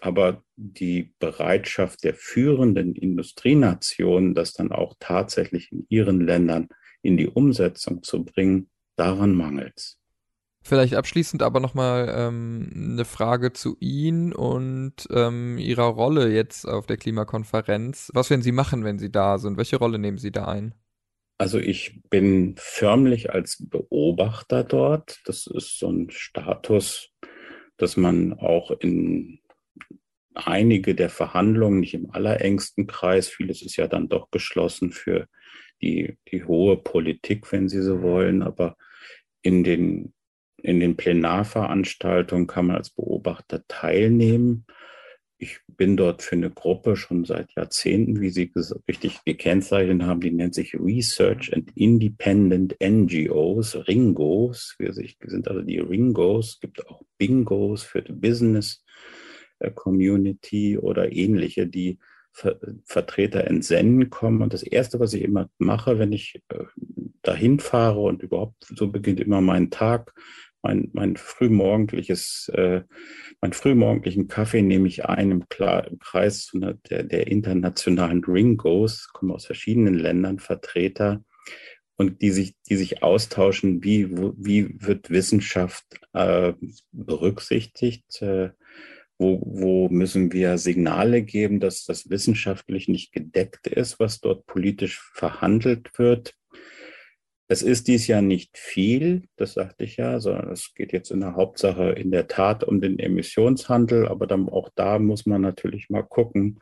aber 0.00 0.42
die 0.56 1.14
Bereitschaft 1.18 2.04
der 2.04 2.14
führenden 2.14 2.94
Industrienationen, 2.94 4.34
das 4.34 4.52
dann 4.52 4.72
auch 4.72 4.94
tatsächlich 5.00 5.72
in 5.72 5.86
ihren 5.88 6.20
Ländern 6.20 6.68
in 7.02 7.16
die 7.16 7.28
Umsetzung 7.28 8.02
zu 8.02 8.24
bringen, 8.24 8.70
daran 8.96 9.34
mangelt 9.34 9.74
es. 9.76 9.99
Vielleicht 10.62 10.94
abschließend 10.94 11.42
aber 11.42 11.58
nochmal 11.58 12.12
ähm, 12.14 12.70
eine 12.74 13.04
Frage 13.04 13.52
zu 13.52 13.76
Ihnen 13.80 14.32
und 14.32 15.08
ähm, 15.10 15.56
Ihrer 15.58 15.84
Rolle 15.84 16.30
jetzt 16.30 16.66
auf 16.66 16.86
der 16.86 16.98
Klimakonferenz. 16.98 18.10
Was 18.14 18.28
werden 18.28 18.42
Sie 18.42 18.52
machen, 18.52 18.84
wenn 18.84 18.98
Sie 18.98 19.10
da 19.10 19.38
sind? 19.38 19.56
Welche 19.56 19.76
Rolle 19.76 19.98
nehmen 19.98 20.18
Sie 20.18 20.30
da 20.30 20.46
ein? 20.46 20.74
Also 21.38 21.58
ich 21.58 22.02
bin 22.10 22.54
förmlich 22.58 23.30
als 23.30 23.66
Beobachter 23.66 24.62
dort. 24.62 25.20
Das 25.24 25.46
ist 25.46 25.78
so 25.78 25.90
ein 25.90 26.10
Status, 26.10 27.08
dass 27.78 27.96
man 27.96 28.34
auch 28.34 28.70
in 28.70 29.40
einige 30.34 30.94
der 30.94 31.08
Verhandlungen, 31.08 31.80
nicht 31.80 31.94
im 31.94 32.10
allerengsten 32.10 32.86
Kreis, 32.86 33.28
vieles 33.28 33.62
ist 33.62 33.76
ja 33.76 33.86
dann 33.86 34.08
doch 34.08 34.30
geschlossen 34.30 34.92
für 34.92 35.26
die, 35.80 36.18
die 36.30 36.44
hohe 36.44 36.76
Politik, 36.76 37.50
wenn 37.52 37.68
Sie 37.68 37.80
so 37.80 38.02
wollen, 38.02 38.42
aber 38.42 38.76
in 39.42 39.64
den, 39.64 40.12
in 40.62 40.80
den 40.80 40.96
Plenarveranstaltungen 40.96 42.46
kann 42.46 42.66
man 42.66 42.76
als 42.76 42.90
Beobachter 42.90 43.66
teilnehmen. 43.68 44.66
Ich 45.38 45.60
bin 45.66 45.96
dort 45.96 46.22
für 46.22 46.36
eine 46.36 46.50
Gruppe 46.50 46.96
schon 46.96 47.24
seit 47.24 47.54
Jahrzehnten, 47.54 48.20
wie 48.20 48.28
Sie 48.28 48.52
richtig 48.86 49.24
gekennzeichnet 49.24 50.02
haben, 50.02 50.20
die 50.20 50.32
nennt 50.32 50.54
sich 50.54 50.74
Research 50.74 51.54
and 51.54 51.70
Independent 51.76 52.76
NGOs, 52.82 53.88
Ringos. 53.88 54.74
Wir 54.78 54.92
sind 54.92 55.48
also 55.48 55.62
die 55.62 55.78
Ringos, 55.78 56.54
es 56.54 56.60
gibt 56.60 56.86
auch 56.86 57.02
Bingos 57.16 57.82
für 57.82 58.02
die 58.02 58.12
Business 58.12 58.84
äh, 59.60 59.70
Community 59.70 60.76
oder 60.76 61.10
ähnliche, 61.10 61.66
die 61.66 61.98
Vertreter 62.32 63.44
entsenden 63.46 64.08
kommen. 64.08 64.42
Und 64.42 64.54
das 64.54 64.62
Erste, 64.62 65.00
was 65.00 65.14
ich 65.14 65.22
immer 65.22 65.50
mache, 65.58 65.98
wenn 65.98 66.12
ich 66.12 66.40
äh, 66.48 66.64
dahin 67.22 67.58
fahre 67.58 68.00
und 68.00 68.22
überhaupt, 68.22 68.64
so 68.74 68.88
beginnt 68.88 69.20
immer 69.20 69.40
mein 69.40 69.70
Tag, 69.70 70.14
mein, 70.62 70.90
mein 70.92 71.16
frühmorgendliches, 71.16 72.50
äh, 72.54 72.82
mein 73.40 73.52
frühmorgendlichen 73.52 74.28
Kaffee 74.28 74.62
nehme 74.62 74.88
ich 74.88 75.06
ein 75.06 75.30
im, 75.30 75.48
Klar, 75.48 75.86
im 75.88 75.98
Kreis 75.98 76.50
der, 76.52 77.04
der 77.04 77.26
internationalen 77.26 78.24
Ringos, 78.24 79.08
kommen 79.12 79.32
aus 79.32 79.46
verschiedenen 79.46 79.94
Ländern 79.94 80.38
Vertreter 80.38 81.24
und 81.96 82.22
die 82.22 82.30
sich, 82.30 82.54
die 82.68 82.76
sich 82.76 83.02
austauschen, 83.02 83.84
wie, 83.84 84.10
wie 84.10 84.74
wird 84.80 85.10
Wissenschaft 85.10 85.84
äh, 86.14 86.54
berücksichtigt, 86.92 88.22
äh, 88.22 88.50
wo, 89.18 89.42
wo 89.44 89.88
müssen 89.90 90.32
wir 90.32 90.56
Signale 90.56 91.22
geben, 91.22 91.60
dass 91.60 91.84
das 91.84 92.08
wissenschaftlich 92.08 92.88
nicht 92.88 93.12
gedeckt 93.12 93.66
ist, 93.66 94.00
was 94.00 94.20
dort 94.20 94.46
politisch 94.46 94.98
verhandelt 95.12 95.90
wird. 95.98 96.34
Es 97.52 97.62
ist 97.62 97.88
dies 97.88 98.06
Jahr 98.06 98.22
nicht 98.22 98.56
viel, 98.56 99.24
das 99.34 99.54
sagte 99.54 99.82
ich 99.82 99.96
ja, 99.96 100.20
sondern 100.20 100.52
es 100.52 100.72
geht 100.72 100.92
jetzt 100.92 101.10
in 101.10 101.18
der 101.18 101.34
Hauptsache 101.34 101.90
in 101.90 102.12
der 102.12 102.28
Tat 102.28 102.62
um 102.62 102.80
den 102.80 103.00
Emissionshandel, 103.00 104.06
aber 104.06 104.28
dann 104.28 104.48
auch 104.48 104.68
da 104.76 105.00
muss 105.00 105.26
man 105.26 105.40
natürlich 105.40 105.90
mal 105.90 106.04
gucken, 106.04 106.60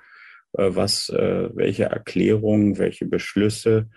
äh, 0.55 0.71
was, 0.71 1.11
äh, 1.11 1.51
welche 1.55 1.85
Erklärungen, 1.85 2.79
welche 2.79 3.05
Beschlüsse 3.05 3.91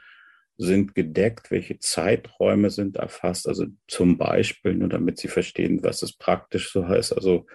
sind 0.58 0.94
gedeckt, 0.94 1.50
welche 1.50 1.80
Zeiträume 1.80 2.70
sind 2.70 2.98
erfasst. 2.98 3.48
Also 3.48 3.68
zum 3.88 4.18
Beispiel, 4.18 4.76
nur 4.76 4.90
damit 4.90 5.18
Sie 5.18 5.30
verstehen, 5.30 5.84
was 5.84 6.02
es 6.02 6.18
praktisch 6.18 6.74
so 6.74 6.90
heißt. 6.90 7.16
Also 7.16 7.46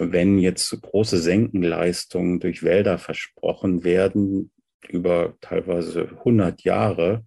wenn 0.00 0.40
jetzt 0.40 0.68
große 0.82 1.18
Senkenleistungen 1.18 2.40
durch 2.40 2.64
Wälder 2.64 2.98
versprochen 2.98 3.84
werden, 3.84 4.50
über 4.88 5.36
teilweise 5.40 6.08
100 6.08 6.64
Jahre, 6.64 7.24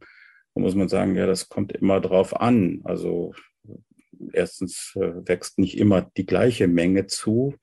dann 0.54 0.63
muss 0.63 0.76
man 0.76 0.88
sagen, 0.88 1.16
ja, 1.16 1.26
das 1.26 1.50
kommt 1.50 1.72
immer 1.72 2.00
drauf 2.00 2.39
an. 2.39 2.82
Also 2.84 3.34
erstens 4.32 4.94
äh, 4.96 5.28
wächst 5.28 5.60
nicht 5.60 5.78
immer 5.78 6.10
die 6.18 6.26
gleiche 6.26 6.68
Menge 6.68 7.08
zu. 7.08 7.56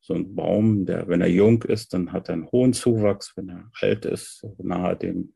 So 0.00 0.14
ein 0.14 0.34
Baum, 0.34 0.86
der, 0.86 1.08
wenn 1.08 1.20
er 1.20 1.28
jung 1.28 1.62
ist, 1.64 1.92
dann 1.92 2.12
hat 2.12 2.28
er 2.28 2.34
einen 2.34 2.50
hohen 2.52 2.72
Zuwachs. 2.72 3.32
Wenn 3.36 3.48
er 3.48 3.70
alt 3.80 4.04
ist, 4.04 4.46
nahe 4.58 4.96
dem 4.96 5.34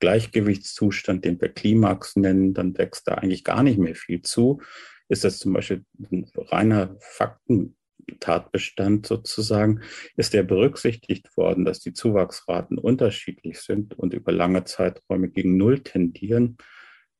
Gleichgewichtszustand, 0.00 1.24
den 1.24 1.40
wir 1.40 1.48
Klimax 1.48 2.16
nennen, 2.16 2.54
dann 2.54 2.76
wächst 2.78 3.06
da 3.08 3.14
eigentlich 3.14 3.44
gar 3.44 3.62
nicht 3.62 3.78
mehr 3.78 3.94
viel 3.94 4.22
zu. 4.22 4.60
Ist 5.08 5.24
das 5.24 5.38
zum 5.38 5.52
Beispiel 5.52 5.84
ein 6.10 6.30
reiner 6.36 6.96
Fakten, 7.00 7.76
Tatbestand 8.18 9.06
sozusagen, 9.06 9.80
ist 10.16 10.34
der 10.34 10.42
berücksichtigt 10.42 11.36
worden, 11.36 11.64
dass 11.64 11.80
die 11.80 11.92
Zuwachsraten 11.92 12.78
unterschiedlich 12.78 13.60
sind 13.60 13.98
und 13.98 14.14
über 14.14 14.32
lange 14.32 14.64
Zeiträume 14.64 15.28
gegen 15.28 15.56
Null 15.56 15.80
tendieren, 15.80 16.56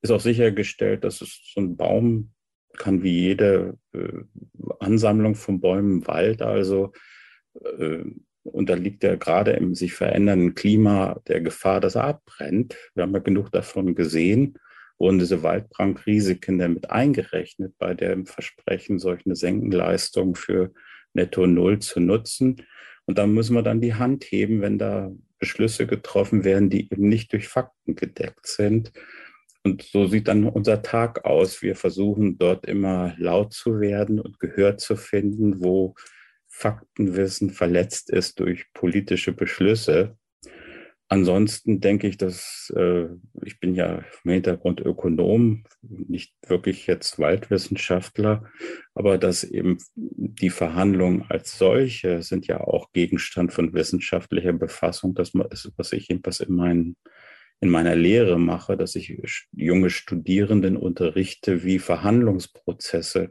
ist 0.03 0.11
auch 0.11 0.21
sichergestellt, 0.21 1.05
dass 1.05 1.21
es 1.21 1.41
so 1.55 1.61
ein 1.61 1.77
Baum 1.77 2.33
kann 2.77 3.03
wie 3.03 3.19
jede 3.19 3.79
äh, 3.93 4.23
Ansammlung 4.79 5.35
von 5.35 5.61
Bäumen 5.61 6.07
Wald. 6.07 6.43
Also 6.43 6.93
äh, 7.55 8.05
unterliegt 8.45 9.05
er 9.05 9.17
gerade 9.17 9.53
im 9.53 9.75
sich 9.75 9.95
verändernden 9.95 10.55
Klima 10.55 11.21
der 11.27 11.41
Gefahr, 11.41 11.81
dass 11.81 11.97
er 11.97 12.05
abbrennt. 12.05 12.77
Wir 12.95 13.03
haben 13.03 13.13
ja 13.13 13.19
genug 13.19 13.51
davon 13.51 13.95
gesehen 13.95 14.59
wurden 14.99 15.19
diese 15.19 15.43
Waldbrandrisiken 15.43 16.59
damit 16.59 16.91
eingerechnet 16.91 17.75
bei 17.79 17.95
dem 17.95 18.27
Versprechen, 18.27 18.99
solch 18.99 19.25
eine 19.25 19.37
Senkenleistung 19.37 20.35
für 20.35 20.73
Netto 21.15 21.47
Null 21.47 21.79
zu 21.79 22.01
nutzen. 22.01 22.63
Und 23.07 23.19
dann 23.19 23.33
müssen 23.33 23.55
wir 23.55 23.63
dann 23.63 23.81
die 23.81 23.95
Hand 23.95 24.25
heben, 24.25 24.61
wenn 24.61 24.79
da 24.79 25.11
Beschlüsse 25.39 25.87
getroffen 25.87 26.45
werden, 26.45 26.69
die 26.69 26.91
eben 26.91 27.09
nicht 27.09 27.33
durch 27.33 27.49
Fakten 27.49 27.95
gedeckt 27.95 28.47
sind. 28.47 28.93
Und 29.63 29.83
so 29.83 30.07
sieht 30.07 30.29
dann 30.29 30.45
unser 30.45 30.83
Tag 30.83 31.25
aus. 31.25 31.63
Wir 31.63 31.77
versuchen 31.77 32.39
dort 32.39 32.67
immer 32.67 33.15
laut 33.19 33.53
zu 33.53 33.81
werden 33.81 34.21
und 34.21 34.41
Gehör 34.41 34.77
zu 34.77 34.97
finden, 34.97 35.63
wo 35.63 35.95
Faktenwissen 36.49 37.51
verletzt 37.51 38.11
ist 38.11 38.41
durch 38.41 38.73
politische 38.73 39.33
Beschlüsse. 39.33 40.18
Ansonsten 41.11 41.81
denke 41.81 42.07
ich, 42.07 42.19
dass 42.19 42.71
äh, 42.77 43.07
ich 43.43 43.61
bin 43.61 43.75
ja 43.75 44.05
im 44.25 44.31
Hintergrund 44.31 44.81
Ökonom, 44.81 45.65
nicht 45.81 46.35
wirklich 46.47 46.87
jetzt 46.87 47.19
Waldwissenschaftler, 47.19 48.45
aber 48.95 49.17
dass 49.17 49.43
eben 49.43 49.79
die 49.95 50.51
Verhandlungen 50.51 51.25
als 51.31 51.57
solche 51.57 52.23
sind 52.23 52.47
ja 52.47 52.61
auch 52.61 52.93
Gegenstand 52.93 53.55
von 53.55 53.73
wissenschaftlicher 53.73 54.53
Befassung. 54.53 55.15
Das 55.15 55.33
ist, 55.51 55.73
was 55.79 55.93
ich 55.95 56.09
jedenfalls 56.09 56.41
in, 56.41 56.55
mein, 56.55 56.97
in 57.61 57.71
meiner 57.71 57.95
Lehre 57.95 58.39
mache, 58.39 58.77
dass 58.77 58.95
ich 58.95 59.17
junge 59.53 59.89
Studierenden 59.89 60.77
unterrichte, 60.77 61.65
wie 61.65 61.79
Verhandlungsprozesse 61.79 63.31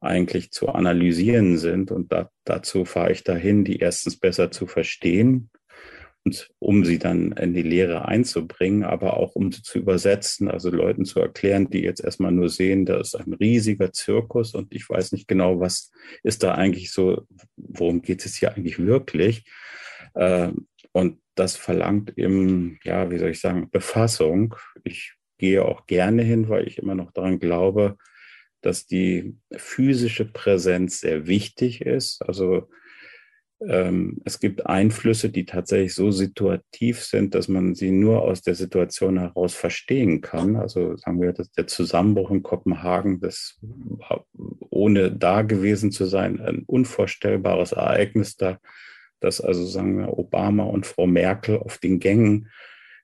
eigentlich 0.00 0.50
zu 0.50 0.70
analysieren 0.70 1.58
sind. 1.58 1.90
Und 1.90 2.10
da, 2.10 2.30
dazu 2.44 2.86
fahre 2.86 3.12
ich 3.12 3.22
dahin, 3.22 3.66
die 3.66 3.80
erstens 3.80 4.18
besser 4.18 4.50
zu 4.50 4.66
verstehen 4.66 5.50
um 6.58 6.84
sie 6.84 6.98
dann 6.98 7.32
in 7.32 7.52
die 7.52 7.62
Lehre 7.62 8.06
einzubringen, 8.06 8.84
aber 8.84 9.16
auch 9.16 9.34
um 9.34 9.50
sie 9.50 9.62
zu 9.62 9.78
übersetzen, 9.78 10.48
also 10.48 10.70
Leuten 10.70 11.04
zu 11.04 11.20
erklären, 11.20 11.68
die 11.68 11.80
jetzt 11.80 12.02
erstmal 12.02 12.32
nur 12.32 12.48
sehen, 12.48 12.86
da 12.86 13.00
ist 13.00 13.14
ein 13.14 13.32
riesiger 13.32 13.92
Zirkus 13.92 14.54
und 14.54 14.72
ich 14.72 14.88
weiß 14.88 15.12
nicht 15.12 15.26
genau, 15.26 15.60
was 15.60 15.90
ist 16.22 16.42
da 16.42 16.54
eigentlich 16.54 16.92
so, 16.92 17.26
worum 17.56 18.02
geht 18.02 18.24
es 18.24 18.36
hier 18.36 18.54
eigentlich 18.54 18.78
wirklich? 18.78 19.44
Ähm, 20.14 20.68
und 20.92 21.18
das 21.34 21.56
verlangt 21.56 22.16
eben, 22.16 22.78
ja, 22.84 23.10
wie 23.10 23.18
soll 23.18 23.30
ich 23.30 23.40
sagen, 23.40 23.70
Befassung. 23.70 24.54
Ich 24.84 25.14
gehe 25.38 25.64
auch 25.64 25.86
gerne 25.86 26.22
hin, 26.22 26.48
weil 26.48 26.68
ich 26.68 26.78
immer 26.78 26.94
noch 26.94 27.10
daran 27.12 27.38
glaube, 27.38 27.96
dass 28.60 28.86
die 28.86 29.36
physische 29.50 30.24
Präsenz 30.24 31.00
sehr 31.00 31.26
wichtig 31.26 31.80
ist. 31.80 32.22
Also 32.22 32.68
ähm, 33.68 34.20
es 34.24 34.40
gibt 34.40 34.66
Einflüsse, 34.66 35.30
die 35.30 35.44
tatsächlich 35.44 35.94
so 35.94 36.10
situativ 36.10 37.02
sind, 37.02 37.34
dass 37.34 37.48
man 37.48 37.74
sie 37.74 37.90
nur 37.90 38.22
aus 38.22 38.42
der 38.42 38.54
Situation 38.54 39.18
heraus 39.18 39.54
verstehen 39.54 40.20
kann. 40.20 40.56
Also 40.56 40.96
sagen 40.96 41.20
wir, 41.20 41.32
dass 41.32 41.50
der 41.52 41.66
Zusammenbruch 41.66 42.30
in 42.30 42.42
Kopenhagen, 42.42 43.20
das 43.20 43.58
ohne 44.70 45.12
da 45.12 45.42
gewesen 45.42 45.92
zu 45.92 46.06
sein, 46.06 46.40
ein 46.40 46.64
unvorstellbares 46.66 47.72
Ereignis 47.72 48.36
da, 48.36 48.58
dass 49.20 49.40
also 49.40 49.64
sagen 49.64 49.98
wir 49.98 50.18
Obama 50.18 50.64
und 50.64 50.86
Frau 50.86 51.06
Merkel 51.06 51.58
auf 51.58 51.78
den 51.78 52.00
Gängen 52.00 52.48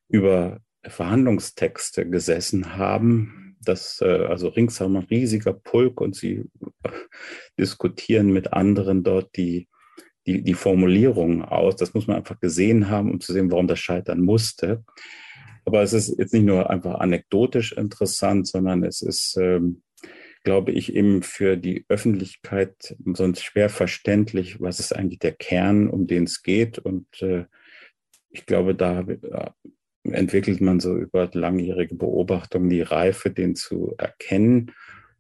über 0.08 0.60
Verhandlungstexte 0.82 2.08
gesessen 2.08 2.76
haben, 2.76 3.56
dass 3.60 4.00
äh, 4.00 4.26
also 4.28 4.48
ringsherum 4.48 4.96
ein 4.96 5.04
riesiger 5.04 5.52
Pulk 5.52 6.00
und 6.00 6.16
sie 6.16 6.44
diskutieren 7.58 8.32
mit 8.32 8.52
anderen 8.52 9.04
dort 9.04 9.36
die 9.36 9.68
die, 10.28 10.42
die 10.42 10.54
Formulierung 10.54 11.42
aus. 11.42 11.76
Das 11.76 11.94
muss 11.94 12.06
man 12.06 12.18
einfach 12.18 12.38
gesehen 12.38 12.90
haben, 12.90 13.10
um 13.10 13.20
zu 13.20 13.32
sehen, 13.32 13.50
warum 13.50 13.66
das 13.66 13.78
scheitern 13.78 14.20
musste. 14.20 14.84
Aber 15.64 15.82
es 15.82 15.94
ist 15.94 16.18
jetzt 16.18 16.34
nicht 16.34 16.44
nur 16.44 16.68
einfach 16.68 17.00
anekdotisch 17.00 17.72
interessant, 17.72 18.46
sondern 18.46 18.84
es 18.84 19.00
ist, 19.00 19.38
ähm, 19.40 19.82
glaube 20.44 20.72
ich, 20.72 20.94
eben 20.94 21.22
für 21.22 21.56
die 21.56 21.86
Öffentlichkeit 21.88 22.94
sonst 23.14 23.42
schwer 23.42 23.70
verständlich, 23.70 24.60
was 24.60 24.80
ist 24.80 24.94
eigentlich 24.94 25.18
der 25.18 25.32
Kern, 25.32 25.88
um 25.88 26.06
den 26.06 26.24
es 26.24 26.42
geht. 26.42 26.78
Und 26.78 27.06
äh, 27.22 27.46
ich 28.28 28.44
glaube, 28.44 28.74
da 28.74 29.00
äh, 29.00 29.50
entwickelt 30.04 30.60
man 30.60 30.78
so 30.78 30.94
über 30.94 31.30
langjährige 31.32 31.94
Beobachtung 31.94 32.68
die 32.68 32.82
Reife, 32.82 33.30
den 33.30 33.56
zu 33.56 33.94
erkennen 33.96 34.72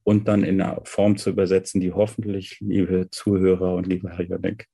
und 0.02 0.28
dann 0.28 0.44
in 0.44 0.60
einer 0.60 0.80
Form 0.84 1.16
zu 1.16 1.30
übersetzen, 1.30 1.80
die 1.80 1.92
hoffentlich, 1.92 2.58
liebe 2.60 3.08
Zuhörer 3.10 3.74
und 3.74 3.86
lieber 3.86 4.10
Herr 4.10 4.24
Jöneck, 4.24 4.66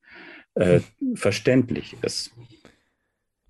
äh, 0.54 0.80
verständlich 1.14 1.96
ist. 2.02 2.32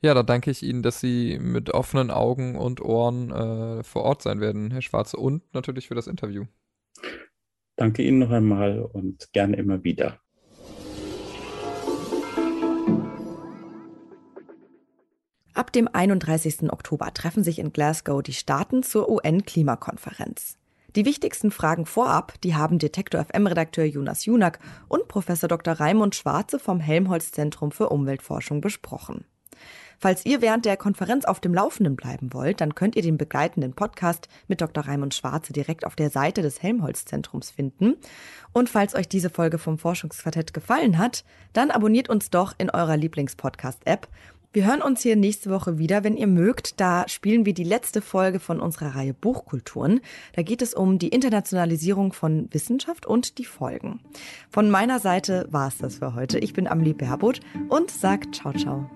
Ja, 0.01 0.13
da 0.13 0.23
danke 0.23 0.51
ich 0.51 0.63
Ihnen, 0.63 0.83
dass 0.83 1.01
Sie 1.01 1.39
mit 1.39 1.71
offenen 1.71 2.11
Augen 2.11 2.57
und 2.57 2.83
Ohren 2.83 3.31
äh, 3.31 3.83
vor 3.83 4.03
Ort 4.03 4.23
sein 4.23 4.41
werden, 4.41 4.71
Herr 4.71 4.83
Schwarze, 4.83 5.17
und 5.17 5.43
natürlich 5.55 5.89
für 5.89 5.95
das 5.95 6.07
Interview. 6.07 6.45
Danke 7.77 8.03
Ihnen 8.03 8.19
noch 8.19 8.31
einmal 8.31 8.81
und 8.81 9.33
gerne 9.33 9.57
immer 9.57 9.83
wieder. 9.83 10.21
Ab 15.55 15.73
dem 15.73 15.89
31. 15.89 16.71
Oktober 16.71 17.15
treffen 17.15 17.45
sich 17.45 17.59
in 17.61 17.73
Glasgow 17.73 18.23
die 18.23 18.33
Staaten 18.33 18.83
zur 18.83 19.09
UN-Klimakonferenz. 19.09 20.59
Die 20.97 21.05
wichtigsten 21.05 21.51
Fragen 21.51 21.87
vorab, 21.87 22.41
die 22.43 22.55
haben 22.55 22.79
Detektor 22.79 23.25
FM-Redakteur 23.25 23.85
Jonas 23.85 24.27
Junak 24.27 24.61
und 24.87 25.09
Professor 25.09 25.49
Dr. 25.49 25.75
Raimund 25.75 26.15
Schwarze 26.15 26.61
vom 26.61 26.79
Helmholtz 26.79 27.33
Zentrum 27.33 27.73
für 27.73 27.89
Umweltforschung 27.89 28.61
besprochen. 28.61 29.25
Falls 29.99 30.25
ihr 30.25 30.41
während 30.41 30.65
der 30.65 30.77
Konferenz 30.77 31.25
auf 31.25 31.41
dem 31.41 31.55
Laufenden 31.55 31.97
bleiben 31.97 32.33
wollt, 32.33 32.61
dann 32.61 32.75
könnt 32.75 32.95
ihr 32.95 33.03
den 33.03 33.17
begleitenden 33.17 33.75
Podcast 33.75 34.29
mit 34.49 34.61
Dr. 34.61 34.87
Raimund 34.87 35.15
Schwarze 35.15 35.53
direkt 35.53 35.87
auf 35.87 35.97
der 35.97 36.11
Seite 36.11 36.43
des 36.43 36.63
Helmholtz-Zentrums 36.63 37.51
finden. 37.51 37.95
Und 38.53 38.69
falls 38.69 38.95
euch 38.95 39.09
diese 39.09 39.31
Folge 39.31 39.59
vom 39.59 39.79
Forschungsquartett 39.79 40.53
gefallen 40.55 40.99
hat, 40.99 41.25
dann 41.53 41.71
abonniert 41.71 42.09
uns 42.09 42.31
doch 42.31 42.55
in 42.59 42.71
eurer 42.71 42.97
Lieblingspodcast-App 42.97 44.09
wir 44.55 44.67
hören 44.67 44.83
uns 44.83 45.03
hier 45.03 45.17
nächste 45.17 45.51
Woche 45.51 45.79
wieder, 45.79 46.05
wenn 46.05 46.17
ihr 46.17 46.29
mögt. 46.29 46.81
Da 46.81 47.09
spielen 47.09 47.45
wir 47.45 47.55
die 47.55 47.65
letzte 47.65 48.01
Folge 48.01 48.39
von 48.39 48.61
unserer 48.61 48.95
Reihe 48.95 49.13
Buchkulturen. 49.13 50.01
Da 50.35 50.43
geht 50.43 50.63
es 50.63 50.75
um 50.75 51.01
die 51.01 51.09
Internationalisierung 51.09 52.13
von 52.13 52.49
Wissenschaft 52.53 53.05
und 53.05 53.39
die 53.39 53.45
Folgen. 53.45 53.99
Von 54.51 54.71
meiner 54.71 55.01
Seite 55.01 55.49
war 55.51 55.67
es 55.67 55.79
das 55.79 55.99
für 55.99 56.15
heute. 56.15 56.39
Ich 56.39 56.53
bin 56.53 56.69
Amelie 56.69 56.95
Berbot 56.95 57.41
und 57.69 57.91
sag 57.91 58.33
ciao, 58.33 58.53
ciao. 58.53 58.89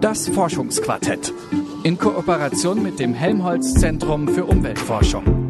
Das 0.00 0.26
Forschungsquartett 0.28 1.32
in 1.84 1.96
Kooperation 1.96 2.82
mit 2.82 2.98
dem 2.98 3.14
Helmholtz 3.14 3.74
Zentrum 3.74 4.26
für 4.26 4.46
Umweltforschung. 4.46 5.41